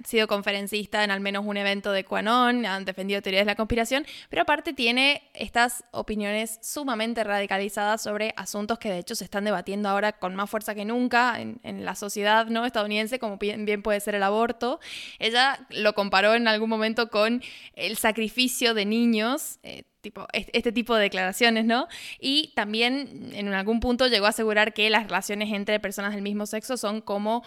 sido 0.05 0.29
conferencista 0.29 1.03
en 1.03 1.11
al 1.11 1.19
menos 1.19 1.45
un 1.45 1.57
evento 1.57 1.91
de 1.91 2.05
Quanon, 2.05 2.65
han 2.65 2.85
defendido 2.85 3.21
teorías 3.21 3.41
de 3.41 3.51
la 3.51 3.57
conspiración, 3.57 4.07
pero 4.31 4.43
aparte 4.43 4.75
tiene 4.75 5.29
estas 5.35 5.83
opiniones 5.91 6.61
sumamente 6.63 7.25
radicalizadas 7.25 8.01
sobre 8.01 8.33
asuntos 8.37 8.79
que 8.79 8.91
de 8.91 8.99
hecho 8.99 9.17
se 9.17 9.25
están 9.25 9.43
debatiendo 9.43 9.89
ahora 9.89 10.13
con 10.13 10.37
más 10.37 10.49
fuerza 10.49 10.73
que 10.77 10.85
nunca 10.85 11.41
en, 11.41 11.85
la 11.85 11.97
sociedad 11.97 12.47
¿no? 12.47 12.65
estadounidense, 12.65 13.19
como 13.19 13.37
bien, 13.37 13.83
puede 13.83 13.99
ser 13.99 14.15
el 14.15 14.23
aborto. 14.23 14.79
Ella 15.19 15.67
lo 15.71 15.95
comparó 15.95 16.35
en 16.35 16.47
algún 16.47 16.71
momento 16.71 17.11
con 17.11 17.43
el 17.75 17.97
sacrificio 17.97 18.73
de 18.73 18.85
niños. 18.85 19.59
Eh, 19.65 19.83
este 20.33 20.73
tipo 20.73 20.95
de 20.95 21.03
declaraciones, 21.03 21.65
¿no? 21.65 21.89
Y 22.21 22.53
también 22.55 23.31
en 23.33 23.53
algún 23.53 23.81
punto 23.81 24.07
llegó 24.07 24.27
a 24.27 24.31
asegurar 24.31 24.75
que 24.75 24.91
las 24.91 25.05
relaciones 25.05 25.53
entre 25.53 25.81
personas 25.81 26.15
del 26.15 26.23
mismo 26.23 26.47
sexo 26.47 26.77
son 26.77 27.01
como 27.01 27.43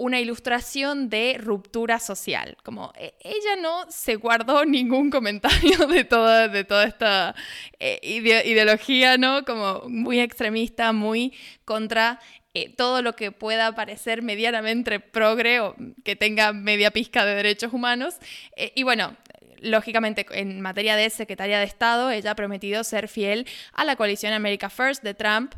una 0.00 0.18
ilustración 0.18 1.10
de 1.10 1.36
ruptura 1.38 1.98
social. 1.98 2.56
Como 2.64 2.90
e, 2.96 3.12
ella 3.20 3.56
no 3.60 3.84
se 3.90 4.16
guardó 4.16 4.64
ningún 4.66 5.10
comentario 5.10 5.86
de 5.86 6.04
toda, 6.04 6.48
de 6.48 6.64
toda 6.64 6.84
esta 6.84 7.34
eh, 7.78 8.00
ideología, 8.02 9.18
¿no? 9.18 9.44
Como 9.44 9.82
muy 9.88 10.20
extremista, 10.20 10.92
muy 10.92 11.34
contra 11.66 12.18
eh, 12.52 12.68
todo 12.74 13.00
lo 13.02 13.14
que 13.14 13.30
pueda 13.30 13.74
parecer 13.76 14.22
medianamente 14.22 14.98
progre 14.98 15.60
o 15.60 15.76
que 16.02 16.16
tenga 16.16 16.52
media 16.52 16.90
pizca 16.90 17.24
de 17.26 17.34
derechos 17.34 17.72
humanos. 17.72 18.16
Eh, 18.56 18.72
y 18.74 18.82
bueno, 18.82 19.16
lógicamente, 19.60 20.26
en 20.32 20.60
materia 20.60 20.96
de 20.96 21.10
secretaria 21.10 21.58
de 21.58 21.64
Estado, 21.64 22.10
ella 22.10 22.32
ha 22.32 22.34
prometido 22.34 22.84
ser 22.84 23.08
fiel 23.08 23.46
a 23.72 23.84
la 23.84 23.96
coalición 23.96 24.32
America 24.32 24.70
First 24.70 25.02
de 25.02 25.14
Trump. 25.14 25.54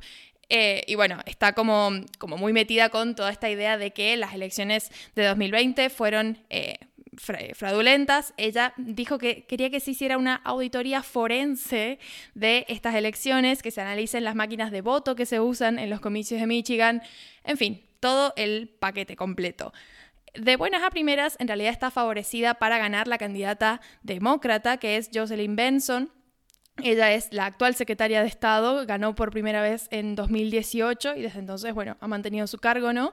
Eh, 0.49 0.85
y 0.87 0.97
bueno, 0.97 1.19
está 1.25 1.55
como, 1.55 1.91
como 2.19 2.37
muy 2.37 2.53
metida 2.53 2.91
con 2.91 3.15
toda 3.15 3.31
esta 3.31 3.49
idea 3.49 3.79
de 3.79 3.93
que 3.93 4.17
las 4.17 4.35
elecciones 4.35 4.91
de 5.15 5.25
2020 5.25 5.89
fueron 5.89 6.39
eh, 6.51 6.79
fraudulentas. 7.55 8.35
Ella 8.37 8.75
dijo 8.77 9.19
que 9.19 9.45
quería 9.45 9.71
que 9.71 9.81
se 9.81 9.93
hiciera 9.93 10.19
una 10.19 10.37
auditoría 10.37 11.03
forense 11.03 11.99
de 12.35 12.67
estas 12.69 12.95
elecciones, 12.95 13.63
que 13.63 13.71
se 13.71 13.81
analicen 13.81 14.25
las 14.25 14.35
máquinas 14.35 14.71
de 14.71 14.81
voto 14.81 15.15
que 15.15 15.27
se 15.27 15.41
usan 15.41 15.79
en 15.79 15.91
los 15.91 16.01
comicios 16.01 16.41
de 16.41 16.47
Michigan, 16.47 17.03
en 17.45 17.57
fin, 17.57 17.83
todo 18.01 18.33
el 18.37 18.69
paquete 18.79 19.17
completo 19.17 19.73
de 20.35 20.57
buenas 20.57 20.83
a 20.83 20.91
primeras, 20.91 21.37
en 21.41 21.49
realidad 21.49 21.73
está 21.73 21.91
favorecida 21.91 22.55
para 22.55 22.79
ganar 22.79 23.09
la 23.09 23.19
candidata 23.19 23.81
demócrata, 24.03 24.79
que 24.79 24.97
es 24.97 25.11
Jocelyn 25.13 25.57
Benson, 25.57 26.11
ella 26.79 27.13
es 27.13 27.33
la 27.33 27.45
actual 27.45 27.75
secretaria 27.75 28.23
de 28.23 28.29
Estado, 28.29 28.87
ganó 28.87 29.15
por 29.15 29.31
primera 29.31 29.61
vez 29.61 29.89
en 29.91 30.15
2018 30.15 31.17
y 31.17 31.23
desde 31.23 31.39
entonces, 31.39 31.75
bueno, 31.75 31.99
ha 32.01 32.09
mantenido 32.09 32.47
su 32.47 32.59
cargo, 32.59 32.95
¿no? 32.95 33.13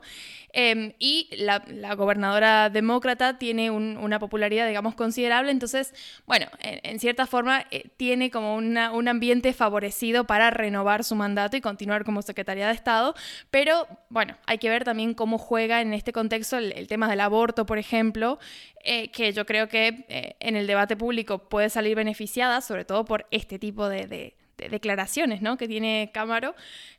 Em, 0.54 0.94
y 0.98 1.30
la, 1.38 1.60
gobernadora 1.96 2.70
demócrata 2.70 3.38
tiene 3.38 3.70
una 3.70 4.18
popularidad, 4.18 4.68
digamos, 4.68 4.96
considerable, 4.96 5.52
entonces, 5.52 5.94
bueno, 6.26 6.48
en, 6.62 7.00
cierta 7.00 7.28
forma 7.28 7.66
eh, 7.70 7.90
tiene 7.98 8.32
como 8.32 8.56
un 8.56 9.08
ambiente 9.08 9.52
favorecido 9.54 10.24
para 10.24 10.50
renovar 10.52 11.04
su 11.04 11.16
mandato 11.16 11.58
y 11.58 11.62
continuar 11.62 12.06
como 12.06 12.22
secretaria 12.22 12.68
de 12.68 12.74
Estado, 12.74 13.14
pero, 13.52 13.88
bueno, 14.10 14.38
hay 14.46 14.58
que 14.58 14.70
ver 14.70 14.86
también 14.86 15.14
cómo 15.14 15.38
juega 15.38 15.82
en 15.82 15.94
este 15.94 16.14
contexto 16.14 16.58
el 16.58 16.88
tema 16.88 17.10
del 17.10 17.20
aborto, 17.20 17.66
por 17.66 17.78
ejemplo, 17.78 18.40
eh, 18.84 19.12
que 19.12 19.34
yo 19.34 19.46
creo 19.46 19.68
que 19.68 20.06
eh, 20.08 20.36
en 20.40 20.56
el 20.56 20.66
debate 20.66 20.96
público 20.96 21.50
puede 21.50 21.70
salir 21.70 21.98
beneficiada, 21.98 22.62
sobre 22.62 22.86
todo 22.86 23.04
por 23.04 23.26
este 23.30 23.49
tipo 23.58 23.90
de, 23.90 24.36
declaraciones 24.58 25.42
¿no? 25.42 25.58
que 25.58 25.68
tiene 25.68 26.12
Cámaro. 26.14 26.54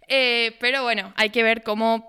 Eh, 0.09 0.57
pero 0.59 0.83
bueno, 0.83 1.13
hay 1.17 1.31
que 1.31 1.43
ver 1.43 1.63
cómo 1.63 2.09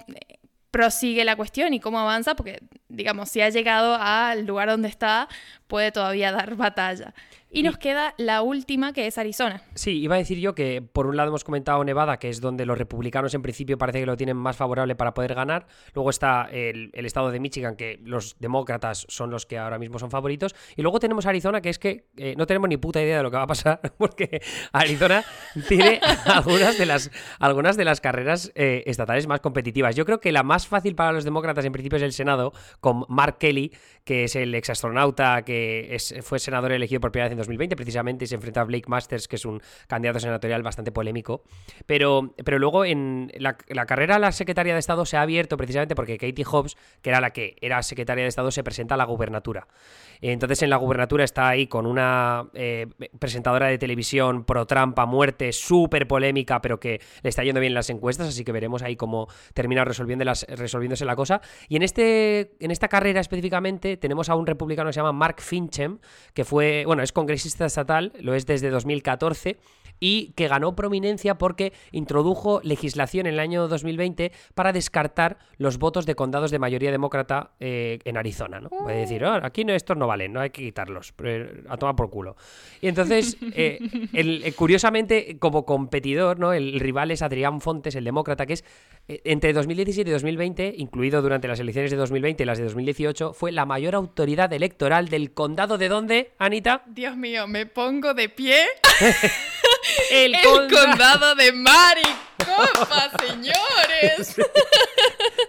prosigue 0.72 1.26
la 1.26 1.36
cuestión 1.36 1.74
y 1.74 1.80
cómo 1.82 2.00
avanza, 2.00 2.36
porque, 2.36 2.60
digamos, 2.88 3.30
si 3.30 3.42
ha 3.42 3.50
llegado 3.50 3.98
al 4.00 4.46
lugar 4.46 4.70
donde 4.70 4.88
está, 4.88 5.28
puede 5.68 5.92
todavía 5.92 6.32
dar 6.32 6.56
batalla. 6.56 7.14
Y 7.54 7.64
nos 7.64 7.78
queda 7.78 8.14
la 8.18 8.44
última, 8.44 8.94
que 8.94 9.08
es 9.08 9.18
Arizona. 9.18 9.62
Sí, 9.76 10.00
iba 10.00 10.16
a 10.16 10.18
decir 10.18 10.40
yo 10.40 10.56
que 10.56 10.82
por 10.82 11.06
un 11.06 11.18
lado 11.18 11.28
hemos 11.28 11.44
comentado 11.44 11.84
Nevada, 11.84 12.18
que 12.18 12.30
es 12.30 12.40
donde 12.40 12.66
los 12.66 12.78
republicanos 12.78 13.34
en 13.34 13.42
principio 13.42 13.78
parece 13.78 14.00
que 14.00 14.06
lo 14.06 14.16
tienen 14.16 14.38
más 14.38 14.56
favorable 14.56 14.96
para 14.96 15.14
poder 15.14 15.36
ganar. 15.36 15.68
Luego 15.94 16.12
está 16.12 16.48
el, 16.50 16.92
estado 16.94 17.30
de 17.30 17.42
Michigan, 17.42 17.76
que 17.76 18.00
los 18.06 18.38
demócratas 18.40 19.06
son 19.10 19.32
los 19.32 19.46
que 19.46 19.58
ahora 19.58 19.80
mismo 19.80 20.00
son 20.00 20.10
favoritos. 20.10 20.56
Y 20.78 20.82
luego 20.82 21.02
tenemos 21.02 21.26
Arizona, 21.26 21.60
que 21.60 21.68
es 21.68 21.78
que 21.78 22.06
eh, 22.16 22.36
no 22.38 22.48
tenemos 22.48 22.70
ni 22.70 22.78
puta 22.78 23.02
idea 23.02 23.18
de 23.18 23.24
lo 23.24 23.30
que 23.30 23.36
va 23.36 23.44
a 23.44 23.48
pasar, 23.48 23.82
porque 23.98 24.42
Arizona 24.72 25.26
tiene 25.68 26.00
algunas 26.26 26.78
de 26.78 26.86
las, 26.86 27.12
algunas 27.38 27.76
de 27.76 27.84
las 27.84 28.00
carreras 28.00 28.54
eh, 28.56 28.84
estatales 28.86 29.28
más 29.28 29.42
competitivas. 29.42 29.94
Yo 29.98 30.06
creo 30.06 30.22
que 30.22 30.32
la 30.32 30.44
más 30.44 30.68
fácil 30.68 30.96
para 30.96 31.12
los 31.12 31.26
demócratas 31.26 31.66
en 31.66 31.74
principio 31.74 31.98
es 31.98 32.04
el 32.04 32.14
Senado, 32.14 32.54
con 32.80 33.04
Mark 33.10 33.40
Kelly, 33.40 33.74
que 34.06 34.24
es 34.24 34.38
el 34.38 34.56
exastronauta 34.56 35.44
que 35.44 35.98
fue 36.22 36.40
senador 36.40 36.72
elegido 36.72 37.02
por 37.02 37.12
primera 37.12 37.28
vez 37.28 37.34
en 37.34 37.41
2020, 37.42 37.76
precisamente 37.76 38.26
se 38.28 38.36
enfrenta 38.36 38.62
a 38.62 38.64
Blake 38.64 38.88
Masters, 38.88 39.28
que 39.28 39.36
es 39.36 39.46
un 39.46 39.62
candidato 39.88 40.20
senatorial 40.20 40.64
bastante 40.64 40.92
polémico. 40.92 41.44
Pero, 41.86 42.34
pero 42.44 42.60
luego 42.60 42.86
en 42.86 43.32
la, 43.38 43.56
carrera 43.86 44.16
a 44.16 44.20
la 44.20 44.32
secretaria 44.32 44.74
de 44.74 44.80
Estado 44.80 45.06
se 45.06 45.18
ha 45.18 45.22
abierto 45.22 45.58
precisamente 45.58 45.96
porque 45.96 46.18
Katie 46.18 46.46
Hobbs, 46.46 46.78
que 47.02 47.10
era 47.10 47.20
la 47.20 47.32
que 47.32 47.56
era 47.62 47.82
secretaria 47.84 48.24
de 48.24 48.30
Estado, 48.30 48.52
se 48.52 48.64
presenta 48.64 48.96
a 48.96 48.98
la 48.98 49.06
gubernatura. 49.06 49.68
Entonces 50.22 50.62
en 50.62 50.70
la 50.70 50.78
gubernatura 50.78 51.24
está 51.24 51.50
ahí 51.50 51.68
con 51.68 51.86
una 51.86 52.50
eh, 52.54 52.88
presentadora 53.20 53.68
de 53.68 53.78
televisión 53.78 54.44
pro 54.46 54.66
trampa 54.68 55.06
muerte, 55.06 55.52
súper 55.52 56.08
polémica, 56.08 56.62
pero 56.62 56.80
que 56.80 57.02
le 57.24 57.30
está 57.30 57.44
yendo 57.44 57.60
bien 57.60 57.74
las 57.74 57.90
encuestas, 57.90 58.28
así 58.28 58.44
que 58.44 58.52
veremos 58.52 58.84
ahí 58.84 58.96
cómo 58.96 59.28
termina 59.54 59.84
resolviéndose 59.84 61.06
la 61.06 61.16
cosa. 61.16 61.42
Y 61.68 61.76
en, 61.76 61.82
este, 61.84 62.52
en 62.60 62.72
esta 62.72 62.88
carrera 62.88 63.20
específicamente 63.20 63.98
tenemos 63.98 64.30
a 64.30 64.36
un 64.36 64.46
republicano 64.46 64.90
que 64.90 64.94
se 64.94 65.00
llama 65.00 65.12
Mark 65.12 65.42
Finchem, 65.42 66.00
que 66.34 66.46
fue, 66.46 66.84
bueno, 66.86 67.02
es 67.02 67.12
congresista 67.12 67.31
estatal, 67.32 68.14
lo 68.20 68.34
es 68.34 68.46
desde 68.46 68.70
2014 68.70 69.58
y 70.02 70.34
que 70.36 70.50
ganó 70.50 70.76
prominencia 70.76 71.38
porque 71.38 71.72
introdujo 71.92 72.60
legislación 72.64 73.28
en 73.28 73.34
el 73.36 73.40
año 73.40 73.68
2020 73.70 74.34
para 74.56 74.74
descartar 74.74 75.38
los 75.58 75.78
votos 75.78 76.06
de 76.06 76.16
condados 76.16 76.52
de 76.52 76.60
mayoría 76.60 76.92
demócrata 76.92 77.52
eh, 77.60 78.00
en 78.04 78.18
Arizona. 78.18 78.60
¿no? 78.60 78.70
Puede 78.70 79.02
decir, 79.02 79.24
oh, 79.24 79.40
aquí 79.44 79.64
no, 79.64 79.74
estos 79.74 79.96
no 79.96 80.08
valen, 80.08 80.34
no 80.34 80.42
hay 80.42 80.50
que 80.50 80.64
quitarlos, 80.64 81.14
a 81.70 81.78
tomar 81.78 81.96
por 81.96 82.10
culo. 82.10 82.36
Y 82.82 82.88
entonces, 82.88 83.38
eh, 83.54 83.78
eh, 84.12 84.54
curiosamente, 84.54 85.38
como 85.38 85.66
competidor, 85.66 86.40
¿no? 86.40 86.52
el, 86.52 86.80
rival 86.80 87.12
es 87.12 87.22
Adrián 87.22 87.62
Fontes, 87.62 87.94
el 87.96 88.04
demócrata, 88.04 88.48
que 88.48 88.54
es 88.54 88.66
entre 89.08 89.54
2017 89.54 90.10
y 90.10 90.14
2020, 90.14 90.74
incluido 90.78 91.22
durante 91.22 91.48
las 91.48 91.60
elecciones 91.60 91.92
de 91.92 91.98
2020 91.98 92.44
y 92.44 92.46
las 92.46 92.58
de 92.58 92.64
2018, 92.66 93.34
fue 93.34 93.52
la 93.52 93.66
mayor 93.66 93.96
autoridad 93.96 94.52
electoral 94.54 95.10
del 95.10 95.34
condado 95.34 95.78
de 95.78 95.90
dónde, 95.90 96.32
Anita? 96.38 96.84
Dios 96.88 97.18
mío, 97.18 97.48
me 97.48 97.66
pongo 97.66 98.14
de 98.14 98.30
pie. 98.30 98.66
El, 100.12 100.36
condado. 100.70 101.36
de 101.36 101.52
Mari 101.52 102.02
copa, 102.56 103.12
señores! 103.28 104.36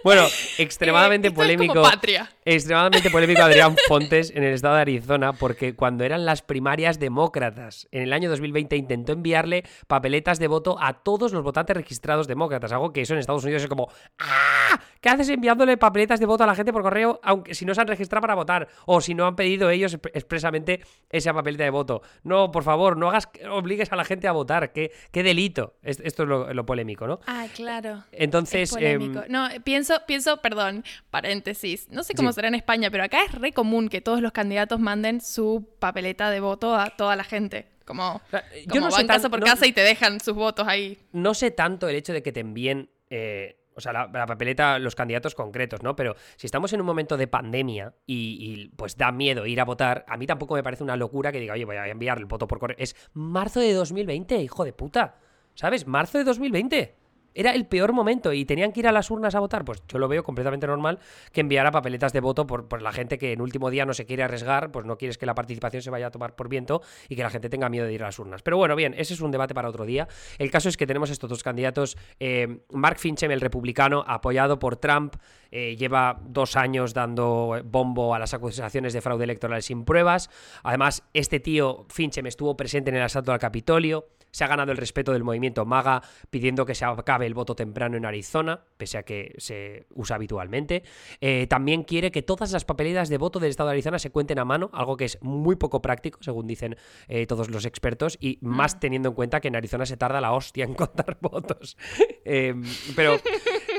Bueno, 0.03 0.27
extremadamente 0.57 1.29
Eh, 1.29 1.31
esto 1.31 1.43
es 1.43 1.47
como 1.57 1.57
polémico. 1.57 1.81
patria. 1.81 2.29
Extremadamente 2.45 3.09
polémico 3.09 3.41
Adrián 3.41 3.75
Fontes 3.87 4.31
en 4.35 4.43
el 4.43 4.53
estado 4.53 4.75
de 4.75 4.81
Arizona 4.81 5.31
porque 5.31 5.75
cuando 5.75 6.03
eran 6.03 6.25
las 6.25 6.41
primarias 6.41 6.99
demócratas 6.99 7.87
en 7.91 8.01
el 8.03 8.11
año 8.11 8.29
2020 8.29 8.75
intentó 8.75 9.13
enviarle 9.13 9.63
papeletas 9.87 10.39
de 10.39 10.47
voto 10.47 10.75
a 10.79 10.93
todos 11.03 11.31
los 11.31 11.41
votantes 11.41 11.77
registrados 11.77 12.27
demócratas, 12.27 12.73
algo 12.73 12.91
que 12.91 13.01
eso 13.01 13.13
en 13.13 13.19
Estados 13.19 13.45
Unidos 13.45 13.63
es 13.63 13.69
como 13.69 13.89
¡Ah! 14.19 14.77
¿Qué 15.03 15.09
haces 15.09 15.27
enviándole 15.27 15.75
papeletas 15.75 16.19
de 16.21 16.25
voto 16.25 16.45
a 16.45 16.47
la 16.47 16.55
gente 16.55 16.71
por 16.71 16.81
correo 16.81 17.19
aunque 17.23 17.53
si 17.53 17.65
no 17.65 17.75
se 17.75 17.81
han 17.81 17.87
registrado 17.87 18.21
para 18.21 18.35
votar 18.35 18.69
o 18.85 19.01
si 19.01 19.13
no 19.13 19.27
han 19.27 19.35
pedido 19.35 19.69
ellos 19.69 19.95
exp- 20.01 20.11
expresamente 20.13 20.79
esa 21.09 21.33
papeleta 21.33 21.65
de 21.65 21.69
voto? 21.71 22.01
No, 22.23 22.51
por 22.53 22.63
favor, 22.63 22.95
no 22.95 23.09
hagas 23.09 23.27
obligues 23.51 23.91
a 23.91 23.97
la 23.97 24.05
gente 24.05 24.29
a 24.29 24.31
votar, 24.31 24.71
qué, 24.71 24.93
qué 25.11 25.21
delito. 25.21 25.75
Es- 25.83 25.99
Esto 25.99 26.23
es 26.23 26.29
lo, 26.29 26.53
lo 26.53 26.65
polémico, 26.65 27.05
¿no? 27.05 27.19
Ah, 27.27 27.47
claro. 27.53 28.05
Entonces, 28.13 28.69
es 28.69 28.75
polémico. 28.75 29.19
em, 29.23 29.25
no, 29.31 29.49
pienso, 29.65 29.93
pienso, 30.07 30.37
perdón, 30.37 30.85
paréntesis. 31.09 31.89
No 31.89 32.03
sé 32.03 32.13
cómo 32.13 32.29
Sí. 32.31 32.35
será 32.35 32.47
en 32.47 32.55
España, 32.55 32.89
pero 32.89 33.03
acá 33.03 33.23
es 33.25 33.33
re 33.33 33.51
común 33.51 33.89
que 33.89 33.99
todos 33.99 34.21
los 34.21 34.31
candidatos 34.31 34.79
manden 34.79 35.19
su 35.19 35.67
papeleta 35.79 36.29
de 36.29 36.39
voto 36.39 36.75
a 36.75 36.91
toda 36.91 37.15
la 37.15 37.23
gente. 37.25 37.67
Como, 37.85 38.21
sea, 38.31 38.43
yo 38.61 38.69
como 38.69 38.85
no 38.85 38.91
sé 38.91 38.97
van 38.99 39.07
tan- 39.07 39.15
casa 39.17 39.29
por 39.29 39.39
no- 39.41 39.45
casa 39.45 39.67
y 39.67 39.73
te 39.73 39.81
dejan 39.81 40.21
sus 40.21 40.33
votos 40.33 40.65
ahí. 40.67 40.97
no 41.11 41.33
sé 41.33 41.51
tanto 41.51 41.89
el 41.89 41.95
hecho 41.97 42.13
de 42.13 42.23
que 42.23 42.31
te 42.31 42.39
envíen, 42.39 42.89
eh, 43.09 43.57
o 43.75 43.81
sea, 43.81 43.93
la, 43.93 44.09
la 44.11 44.25
papeleta, 44.25 44.79
los 44.79 44.95
candidatos 44.95 45.35
concretos, 45.35 45.83
¿no? 45.83 45.95
Pero 45.95 46.15
si 46.35 46.47
estamos 46.47 46.73
en 46.73 46.81
un 46.81 46.85
momento 46.85 47.17
de 47.17 47.27
pandemia 47.27 47.93
y, 48.05 48.37
y, 48.39 48.69
pues 48.75 48.97
da 48.97 49.11
miedo 49.11 49.45
ir 49.45 49.59
a 49.59 49.65
votar, 49.65 50.05
a 50.07 50.17
mí 50.17 50.25
tampoco 50.25 50.55
me 50.55 50.63
parece 50.63 50.83
una 50.83 50.95
locura 50.95 51.31
que 51.31 51.39
diga, 51.39 51.53
oye, 51.53 51.65
voy 51.65 51.77
a 51.77 51.87
enviar 51.87 52.17
el 52.17 52.25
voto 52.25 52.47
por 52.47 52.59
correo. 52.59 52.77
Es 52.79 52.95
marzo 53.13 53.59
de 53.59 53.73
2020, 53.73 54.37
hijo 54.41 54.65
de 54.65 54.73
puta. 54.73 55.19
¿Sabes? 55.55 55.85
Marzo 55.85 56.17
de 56.17 56.23
2020. 56.23 57.02
Era 57.33 57.53
el 57.53 57.65
peor 57.65 57.93
momento 57.93 58.33
y 58.33 58.45
tenían 58.45 58.71
que 58.71 58.81
ir 58.81 58.87
a 58.87 58.91
las 58.91 59.09
urnas 59.11 59.35
a 59.35 59.39
votar. 59.39 59.65
Pues 59.65 59.81
yo 59.87 59.99
lo 59.99 60.07
veo 60.07 60.23
completamente 60.23 60.67
normal 60.67 60.99
que 61.31 61.41
enviara 61.41 61.71
papeletas 61.71 62.13
de 62.13 62.19
voto 62.19 62.45
por, 62.45 62.81
la 62.81 62.91
gente 62.91 63.17
que 63.17 63.33
en 63.33 63.41
último 63.41 63.69
día 63.69 63.85
no 63.85 63.93
se 63.93 64.05
quiere 64.05 64.23
arriesgar, 64.23 64.71
pues 64.71 64.85
no 64.85 64.97
quieres 64.97 65.17
que 65.17 65.25
la 65.25 65.35
participación 65.35 65.81
se 65.81 65.89
vaya 65.89 66.07
a 66.07 66.11
tomar 66.11 66.35
por 66.35 66.49
viento 66.49 66.81
y 67.09 67.15
que 67.15 67.23
la 67.23 67.29
gente 67.29 67.49
tenga 67.49 67.69
miedo 67.69 67.85
de 67.85 67.93
ir 67.93 68.03
a 68.03 68.07
las 68.07 68.19
urnas. 68.19 68.41
Pero 68.41 68.57
bueno, 68.57 68.75
bien, 68.75 68.93
ese 68.97 69.13
es 69.13 69.21
un 69.21 69.31
debate 69.31 69.53
para 69.53 69.69
otro 69.69 69.85
día. 69.85 70.07
El 70.37 70.51
caso 70.51 70.69
es 70.69 70.77
que 70.77 70.87
tenemos 70.87 71.09
estos 71.09 71.29
dos 71.29 71.43
candidatos. 71.43 71.97
eh, 72.19 72.59
Mark 72.71 72.99
Finchem, 72.99 73.31
el 73.31 73.41
republicano, 73.41 74.03
apoyado 74.07 74.59
por 74.59 74.77
Trump, 74.77 75.15
eh, 75.51 75.75
lleva 75.75 76.19
dos 76.25 76.55
años 76.55 76.93
dando 76.93 77.61
bombo 77.65 78.15
a 78.15 78.19
las 78.19 78.33
acusaciones 78.33 78.93
de 78.93 79.01
fraude 79.01 79.23
electoral 79.23 79.61
sin 79.61 79.85
pruebas. 79.85 80.29
Además, 80.63 81.03
este 81.13 81.39
tío, 81.39 81.85
Finchem, 81.89 82.25
estuvo 82.25 82.57
presente 82.57 82.89
en 82.89 82.97
el 82.97 83.03
asalto 83.03 83.31
al 83.31 83.39
Capitolio. 83.39 84.07
Se 84.33 84.43
ha 84.43 84.47
ganado 84.47 84.71
el 84.71 84.77
respeto 84.77 85.13
del 85.13 85.23
movimiento 85.23 85.63
MAGA 85.63 86.01
pidiendo 86.29 86.65
que 86.65 86.75
se 86.75 86.83
acabe 86.83 87.25
el 87.27 87.35
voto 87.35 87.55
temprano 87.55 87.95
en 87.95 88.05
Arizona, 88.05 88.65
pese 88.75 88.97
a 88.97 89.03
que 89.03 89.33
se 89.37 89.85
usa 89.91 90.15
habitualmente. 90.15 90.83
Eh, 91.21 91.47
también 91.47 91.83
quiere 91.83 92.11
que 92.11 92.23
todas 92.23 92.51
las 92.51 92.65
papeletas 92.65 93.09
de 93.09 93.17
voto 93.17 93.39
del 93.39 93.51
estado 93.51 93.69
de 93.69 93.75
Arizona 93.75 93.99
se 93.99 94.09
cuenten 94.09 94.39
a 94.39 94.45
mano, 94.45 94.71
algo 94.73 94.97
que 94.97 95.05
es 95.05 95.19
muy 95.21 95.55
poco 95.55 95.81
práctico, 95.81 96.17
según 96.21 96.47
dicen 96.47 96.75
eh, 97.07 97.27
todos 97.27 97.49
los 97.51 97.65
expertos, 97.65 98.17
y 98.19 98.39
más 98.41 98.79
teniendo 98.79 99.09
en 99.09 99.15
cuenta 99.15 99.39
que 99.39 99.49
en 99.49 99.55
Arizona 99.55 99.85
se 99.85 99.97
tarda 99.97 100.19
la 100.19 100.33
hostia 100.33 100.65
en 100.65 100.73
contar 100.73 101.17
votos. 101.21 101.77
Eh, 102.25 102.55
pero 102.95 103.19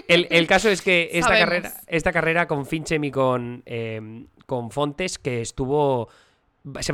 el, 0.09 0.29
el 0.31 0.47
caso 0.47 0.71
es 0.71 0.83
que 0.83 1.11
esta 1.13 1.29
Sabemos. 1.29 1.49
carrera, 1.49 1.73
esta 1.89 2.13
carrera 2.13 2.47
con 2.47 2.65
Finchem 2.65 3.03
y 3.03 3.11
con, 3.11 3.63
eh, 3.67 4.27
con 4.47 4.71
Fontes, 4.71 5.19
que 5.19 5.41
estuvo 5.41 6.09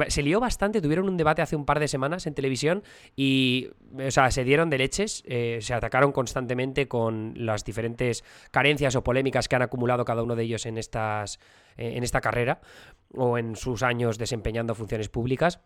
se, 0.09 0.23
lió 0.23 0.41
bastante, 0.41 0.81
tuvieron 0.81 1.09
un 1.09 1.17
debate 1.17 1.43
hace 1.43 1.55
un 1.55 1.65
par 1.65 1.79
de 1.79 1.87
semanas 1.87 2.27
en 2.27 2.35
televisión 2.35 2.83
y, 3.15 3.69
o 4.05 4.11
sea, 4.11 4.31
se 4.31 4.43
dieron 4.43 4.69
de 4.69 4.79
leches, 4.79 5.23
eh, 5.27 5.59
se 5.61 5.75
atacaron 5.75 6.13
constantemente 6.13 6.89
con 6.89 7.35
las 7.37 7.65
diferentes 7.65 8.25
carencias 8.51 8.97
o 8.97 9.05
polémicas 9.05 9.49
que 9.49 9.57
han 9.57 9.63
acumulado 9.63 10.05
cada 10.05 10.23
uno 10.23 10.35
de 10.35 10.43
ellos 10.43 10.67
en, 10.67 10.77
estas, 10.77 11.39
eh, 11.77 11.93
en 11.97 12.03
esta 12.03 12.21
carrera 12.21 12.61
o 13.15 13.39
en 13.39 13.55
sus 13.55 13.83
años 13.83 14.19
desempeñando 14.19 14.75
funciones 14.75 15.09
públicas. 15.09 15.61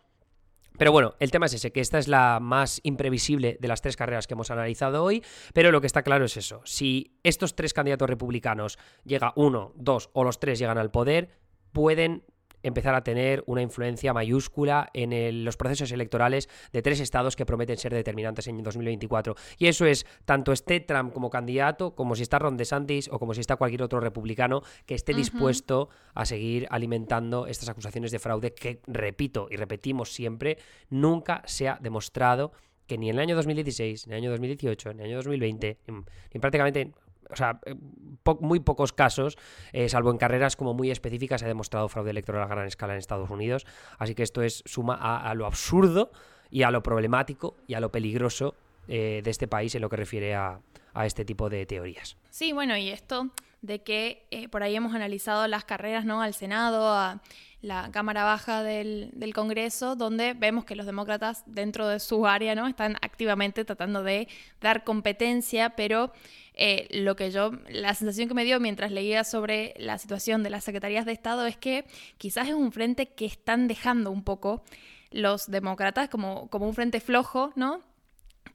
Pero 0.77 0.91
bueno, 0.91 1.15
el 1.21 1.31
tema 1.31 1.47
es 1.47 1.55
ese, 1.55 1.71
que 1.71 1.81
esta 1.81 1.99
es 1.99 2.09
la 2.09 2.41
más 2.41 2.81
imprevisible 2.83 3.57
de 3.61 3.69
las 3.69 3.81
tres 3.81 3.97
carreras 3.97 4.27
que 4.27 4.35
hemos 4.35 4.51
analizado 4.51 5.05
hoy, 5.05 5.23
pero 5.53 5.71
lo 5.71 5.81
que 5.81 5.87
está 5.87 6.03
claro 6.03 6.25
es 6.25 6.37
eso, 6.37 6.63
si 6.65 7.17
estos 7.23 7.55
tres 7.55 7.73
candidatos 7.73 8.11
republicanos 8.11 8.77
llega 9.05 9.33
uno, 9.37 9.73
dos 9.77 10.11
o 10.15 10.25
los 10.25 10.41
tres 10.41 10.59
llegan 10.59 10.77
al 10.77 10.91
poder, 10.91 11.31
pueden 11.73 12.25
empezar 12.65 12.95
a 12.95 13.05
tener 13.05 13.45
una 13.47 13.63
influencia 13.63 14.13
mayúscula 14.13 14.91
en 14.93 15.13
el- 15.13 15.45
los 15.45 15.57
procesos 15.57 15.93
electorales 15.93 16.49
de 16.73 16.83
tres 16.83 16.99
estados 17.01 17.37
que 17.37 17.47
prometen 17.47 17.77
ser 17.77 17.95
determinantes 17.95 18.47
en 18.49 18.63
2024. 18.63 19.37
Y 19.59 19.67
eso 19.69 19.87
es 19.87 20.07
tanto 20.25 20.51
esté 20.53 20.81
Trump 20.81 21.13
como 21.13 21.31
candidato, 21.31 21.95
como 21.95 22.17
si 22.17 22.23
está 22.23 22.39
Ron 22.39 22.57
DeSantis 22.57 23.09
o 23.13 23.19
como 23.19 23.35
si 23.35 23.41
está 23.41 23.57
cualquier 23.57 23.83
otro 23.83 24.01
republicano 24.01 24.63
que 24.87 24.95
esté 24.95 25.13
dispuesto 25.15 25.89
a 26.15 26.25
seguir 26.25 26.67
alimentando 26.71 27.47
estas 27.47 27.69
acusaciones 27.69 28.11
de 28.11 28.19
fraude 28.19 28.55
que, 28.55 28.81
repito 28.87 29.47
y 29.51 29.57
repetimos 29.57 30.13
siempre, 30.13 30.59
nunca 30.91 31.43
se 31.47 31.69
ha 31.69 31.79
demostrado 31.81 32.53
que 32.87 32.99
ni 32.99 33.09
en 33.09 33.17
el 33.17 33.21
año 33.23 33.37
2016, 33.37 34.07
ni 34.07 34.13
en 34.13 34.17
el 34.19 34.23
año 34.25 34.31
2018, 34.33 34.93
ni 34.93 35.01
en 35.01 35.01
el 35.01 35.07
año 35.13 35.17
2020, 35.17 35.79
ni, 35.87 35.95
ni 36.35 36.41
prácticamente, 36.41 36.93
o 37.31 37.37
sea, 37.37 37.61
eh, 37.65 37.75
muy 38.41 38.61
pocos 38.61 38.93
casos, 38.93 39.37
eh, 39.73 39.89
salvo 39.89 40.11
en 40.11 40.19
carreras 40.19 40.57
como 40.57 40.75
muy 40.75 40.91
específicas, 40.91 41.41
se 41.41 41.47
ha 41.47 41.49
demostrado 41.49 41.89
fraude 41.89 42.11
electoral 42.11 42.43
a 42.43 42.47
gran 42.47 42.67
escala 42.67 42.95
en 42.95 42.99
Estados 42.99 43.31
Unidos. 43.31 43.67
Así 43.99 44.15
que 44.15 44.23
esto 44.23 44.43
es 44.43 44.63
suma 44.67 44.95
a, 44.95 45.35
lo 45.35 45.47
absurdo 45.47 46.11
y 46.51 46.63
a 46.63 46.71
lo 46.71 46.83
problemático 46.83 47.57
y 47.67 47.75
a 47.75 47.81
lo 47.81 47.91
peligroso 47.91 48.55
eh, 48.89 49.21
de 49.25 49.31
este 49.31 49.49
país 49.49 49.75
en 49.75 49.83
lo 49.83 49.89
que 49.89 49.97
refiere 49.97 50.35
a, 50.35 50.61
a 50.93 51.07
este 51.07 51.25
tipo 51.25 51.49
de 51.49 51.67
teorías. 51.67 52.17
Sí, 52.31 52.53
bueno, 52.53 52.77
y 52.77 52.91
esto 52.91 53.31
de 53.63 53.83
que 53.83 54.27
por 54.51 54.63
ahí 54.63 54.77
hemos 54.77 54.95
analizado 54.95 55.47
las 55.49 55.65
carreras 55.65 56.05
¿no? 56.05 56.21
al 56.21 56.35
Senado, 56.35 56.87
a 56.89 57.23
la 57.65 57.91
Cámara 57.91 58.25
Baja 58.25 58.63
del, 58.63 59.09
del 59.15 59.33
Congreso, 59.33 59.97
donde 59.97 60.35
vemos 60.35 60.67
que 60.67 60.77
los 60.77 60.85
demócratas 60.85 61.43
dentro 61.47 61.89
de 61.89 61.99
su 61.99 62.27
área 62.27 62.55
¿no? 62.55 62.67
están 62.67 62.97
activamente 63.01 63.65
tratando 63.65 64.03
de 64.03 64.29
dar 64.61 64.85
competencia, 64.85 65.71
pero 65.71 66.13
eh, 66.53 66.87
lo 66.91 67.17
que 67.17 67.31
yo, 67.31 67.53
la 67.71 67.95
sensación 67.95 68.29
que 68.29 68.35
me 68.35 68.45
dio 68.45 68.61
mientras 68.61 68.93
leía 68.93 69.25
sobre 69.25 69.73
la 69.79 69.97
situación 69.97 70.43
de 70.43 70.51
las 70.51 70.63
secretarías 70.63 71.07
de 71.07 71.13
Estado 71.13 71.47
es 71.47 71.57
que 71.57 71.87
quizás 72.19 72.49
es 72.49 72.55
un 72.55 72.71
frente 72.71 73.07
que 73.07 73.25
están 73.25 73.67
dejando 73.67 74.11
un 74.11 74.25
poco 74.25 74.63
los 75.11 75.51
demócratas 75.51 76.11
como, 76.11 76.49
como 76.51 76.67
un 76.67 76.75
frente 76.75 77.01
flojo, 77.01 77.53
¿no? 77.57 77.81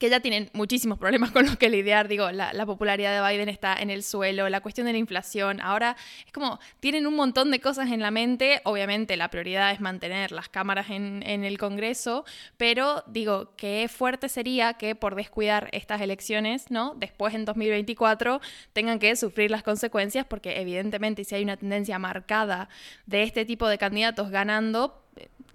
Que 0.00 0.08
ya 0.08 0.18
tienen 0.20 0.50
muchísimos 0.54 0.98
problemas 0.98 1.30
con 1.30 1.44
los 1.44 1.56
que 1.56 1.68
lidiar. 1.68 2.08
Digo, 2.08 2.32
la, 2.32 2.52
la, 2.54 2.66
popularidad 2.66 3.14
de 3.14 3.30
Biden 3.30 3.50
está 3.50 3.76
en 3.76 3.90
el 3.90 4.02
suelo, 4.02 4.48
la 4.48 4.62
cuestión 4.62 4.86
de 4.86 4.92
la 4.92 4.98
inflación. 4.98 5.60
Ahora 5.60 5.94
es 6.26 6.32
como, 6.32 6.58
tienen 6.80 7.06
un 7.06 7.14
montón 7.14 7.50
de 7.50 7.60
cosas 7.60 7.92
en 7.92 8.00
la 8.00 8.10
mente. 8.10 8.62
Obviamente 8.64 9.16
la 9.18 9.28
prioridad 9.28 9.70
es 9.72 9.80
mantener 9.80 10.32
las 10.32 10.48
cámaras 10.48 10.88
en, 10.88 11.22
en 11.26 11.44
el 11.44 11.58
Congreso, 11.58 12.24
pero 12.56 13.04
digo, 13.06 13.52
qué 13.56 13.88
fuerte 13.88 14.30
sería 14.30 14.74
que 14.74 14.94
por 14.94 15.14
descuidar 15.14 15.68
estas 15.72 16.00
elecciones, 16.00 16.70
¿no? 16.70 16.94
Después 16.96 17.34
en 17.34 17.44
2024 17.44 18.40
tengan 18.72 18.98
que 18.98 19.14
sufrir 19.16 19.50
las 19.50 19.62
consecuencias, 19.62 20.24
porque 20.24 20.60
evidentemente 20.62 21.24
si 21.24 21.34
hay 21.34 21.42
una 21.42 21.58
tendencia 21.58 21.98
marcada 21.98 22.70
de 23.04 23.22
este 23.22 23.44
tipo 23.44 23.68
de 23.68 23.76
candidatos 23.76 24.30
ganando, 24.30 24.99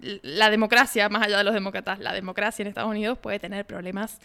la 0.00 0.50
democracia, 0.50 1.08
más 1.08 1.22
allá 1.22 1.38
de 1.38 1.44
los 1.44 1.54
demócratas, 1.54 1.98
la 1.98 2.12
democracia 2.12 2.62
en 2.62 2.68
Estados 2.68 2.90
Unidos 2.90 3.18
puede 3.18 3.38
tener 3.38 3.66
problemas 3.66 4.20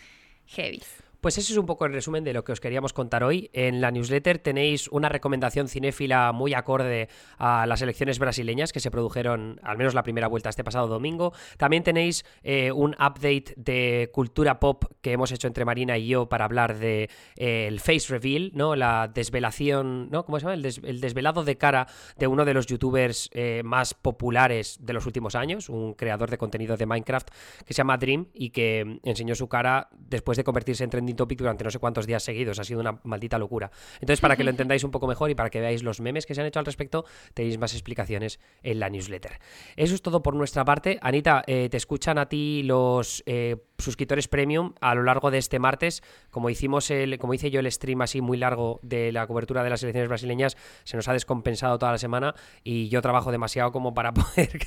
heavy. 0.48 0.84
Pues 1.22 1.38
eso 1.38 1.54
es 1.54 1.60
un 1.60 1.68
poco 1.68 1.86
el 1.86 1.94
resumen 1.94 2.24
de 2.24 2.34
lo 2.34 2.44
que 2.44 2.52
os 2.52 2.60
queríamos 2.60 2.94
contar 2.94 3.24
hoy. 3.24 3.52
En 3.54 3.80
la 3.80 3.92
newsletter 3.92 4.40
tenéis 4.40 4.88
una 4.88 5.08
recomendación 5.08 5.68
cinéfila 5.68 6.32
muy 6.32 6.56
acorde 6.56 7.10
a 7.38 7.68
las 7.68 7.84
elecciones 7.84 8.18
brasileñas 8.18 8.74
que 8.74 8.80
se 8.80 8.90
produjeron, 8.90 9.60
al 9.62 9.78
menos 9.78 9.94
la 9.94 10.02
primera 10.02 10.26
vuelta 10.26 10.50
este 10.50 10.64
pasado 10.64 10.88
domingo. 10.88 11.32
También 11.58 11.84
tenéis 11.84 12.26
eh, 12.42 12.72
un 12.72 12.96
update 12.96 13.54
de 13.56 14.10
cultura 14.12 14.60
pop 14.60 14.86
que 15.02 15.12
hemos 15.12 15.32
hecho 15.32 15.46
entre 15.46 15.64
Marina 15.64 15.96
y 15.96 16.08
yo 16.08 16.28
para 16.28 16.46
hablar 16.46 16.80
de 16.80 17.08
eh, 17.36 17.68
el 17.68 17.80
face 17.80 18.08
reveal, 18.10 18.50
¿no? 18.56 18.76
La 18.76 19.08
desvelación, 19.08 20.10
¿no? 20.10 20.26
¿Cómo 20.26 20.40
se 20.40 20.46
llama? 20.46 20.56
El, 20.56 20.64
des 20.64 20.82
el 20.84 21.02
desvelado 21.02 21.44
de 21.44 21.56
cara 21.56 21.86
de 22.18 22.26
uno 22.26 22.46
de 22.46 22.56
los 22.56 22.66
youtubers 22.66 23.30
eh, 23.34 23.62
más 23.64 23.94
populares 23.94 24.80
de 24.82 24.94
los 24.94 25.06
últimos 25.06 25.36
años, 25.36 25.70
un 25.70 25.94
creador 25.94 26.32
de 26.32 26.40
contenido 26.40 26.78
de 26.78 26.88
Minecraft 26.88 27.30
que 27.64 27.76
se 27.76 27.78
llama 27.78 27.98
Dream 27.98 28.26
y 28.34 28.50
que 28.50 29.00
enseñó 29.04 29.36
su 29.36 29.48
cara 29.48 29.88
después 29.92 30.36
de 30.36 30.44
convertirse 30.44 30.84
en 30.84 30.90
trending 30.90 31.11
topic 31.16 31.40
durante 31.40 31.64
no 31.64 31.72
sé 31.72 31.80
cuántos 31.80 32.08
días 32.08 32.24
seguidos. 32.24 32.60
Ha 32.60 32.64
sido 32.64 32.80
una 32.80 33.00
maldita 33.04 33.38
locura. 33.38 33.72
Entonces, 33.96 34.22
para 34.22 34.36
que 34.36 34.44
lo 34.44 34.50
entendáis 34.52 34.84
un 34.84 34.92
poco 34.92 35.08
mejor 35.08 35.30
y 35.30 35.36
para 35.36 35.50
que 35.50 35.60
veáis 35.60 35.84
los 35.84 36.02
memes 36.02 36.26
que 36.26 36.36
se 36.36 36.42
han 36.42 36.48
hecho 36.48 36.60
al 36.60 36.66
respecto, 36.66 37.06
tenéis 37.34 37.58
más 37.58 37.74
explicaciones 37.74 38.40
en 38.64 38.80
la 38.80 38.90
newsletter. 38.90 39.40
Eso 39.76 39.96
es 39.96 40.02
todo 40.02 40.22
por 40.22 40.36
nuestra 40.36 40.66
parte. 40.66 41.00
Anita, 41.02 41.44
eh, 41.48 41.70
te 41.70 41.78
escuchan 41.78 42.18
a 42.18 42.28
ti 42.28 42.64
los 42.64 43.24
eh, 43.26 43.58
suscriptores 43.78 44.28
premium 44.28 44.74
a 44.80 44.96
lo 44.96 45.04
largo 45.04 45.32
de 45.32 45.38
este 45.38 45.60
martes. 45.60 46.04
Como 46.30 46.50
hicimos 46.50 46.90
el, 46.92 47.18
como 47.18 47.34
hice 47.34 47.52
yo 47.52 47.60
el 47.60 47.72
stream 47.72 48.02
así 48.02 48.22
muy 48.22 48.38
largo 48.38 48.80
de 48.84 49.12
la 49.12 49.28
cobertura 49.28 49.64
de 49.64 49.70
las 49.70 49.84
elecciones 49.84 50.10
brasileñas, 50.10 50.58
se 50.84 50.98
nos 50.98 51.08
ha 51.08 51.14
descompensado 51.14 51.78
toda 51.78 51.92
la 51.92 51.98
semana 51.98 52.36
y 52.64 52.90
yo 52.90 53.02
trabajo 53.02 53.32
demasiado 53.32 53.72
como 53.72 53.94
para 53.94 54.14
poder, 54.14 54.60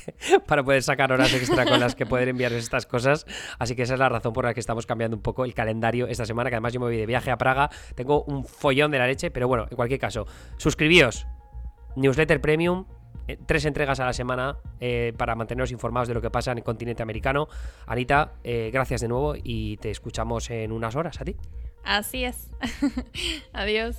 para 0.45 0.63
poder 0.63 0.83
sacar 0.83 1.11
horas 1.11 1.33
extra 1.33 1.65
con 1.65 1.79
las 1.79 1.95
que 1.95 2.05
poder 2.05 2.27
enviaros 2.27 2.59
estas 2.59 2.85
cosas. 2.85 3.25
Así 3.59 3.75
que 3.75 3.83
esa 3.83 3.93
es 3.93 3.99
la 3.99 4.09
razón 4.09 4.33
por 4.33 4.45
la 4.45 4.53
que 4.53 4.59
estamos 4.59 4.85
cambiando 4.85 5.15
un 5.17 5.23
poco 5.23 5.45
el 5.45 5.53
calendario 5.53 6.07
esta 6.07 6.25
semana 6.25 6.34
que 6.43 6.55
además 6.55 6.73
yo 6.73 6.79
me 6.79 6.87
voy 6.87 6.97
de 6.97 7.05
viaje 7.05 7.31
a 7.31 7.37
Praga. 7.37 7.69
Tengo 7.95 8.23
un 8.23 8.45
follón 8.45 8.91
de 8.91 8.99
la 8.99 9.07
leche, 9.07 9.31
pero 9.31 9.47
bueno, 9.47 9.67
en 9.69 9.75
cualquier 9.75 9.99
caso, 9.99 10.25
suscribíos. 10.57 11.27
Newsletter 11.95 12.41
Premium, 12.41 12.85
eh, 13.27 13.37
tres 13.45 13.65
entregas 13.65 13.99
a 13.99 14.05
la 14.05 14.13
semana 14.13 14.57
eh, 14.79 15.13
para 15.17 15.35
manteneros 15.35 15.71
informados 15.71 16.07
de 16.07 16.13
lo 16.13 16.21
que 16.21 16.29
pasa 16.29 16.51
en 16.51 16.59
el 16.59 16.63
continente 16.63 17.01
americano. 17.01 17.47
Anita, 17.87 18.33
eh, 18.43 18.69
gracias 18.71 19.01
de 19.01 19.07
nuevo 19.07 19.35
y 19.41 19.77
te 19.77 19.91
escuchamos 19.91 20.49
en 20.49 20.71
unas 20.71 20.95
horas 20.95 21.19
a 21.21 21.25
ti. 21.25 21.35
Así 21.83 22.25
es. 22.25 22.49
Adiós. 23.53 23.97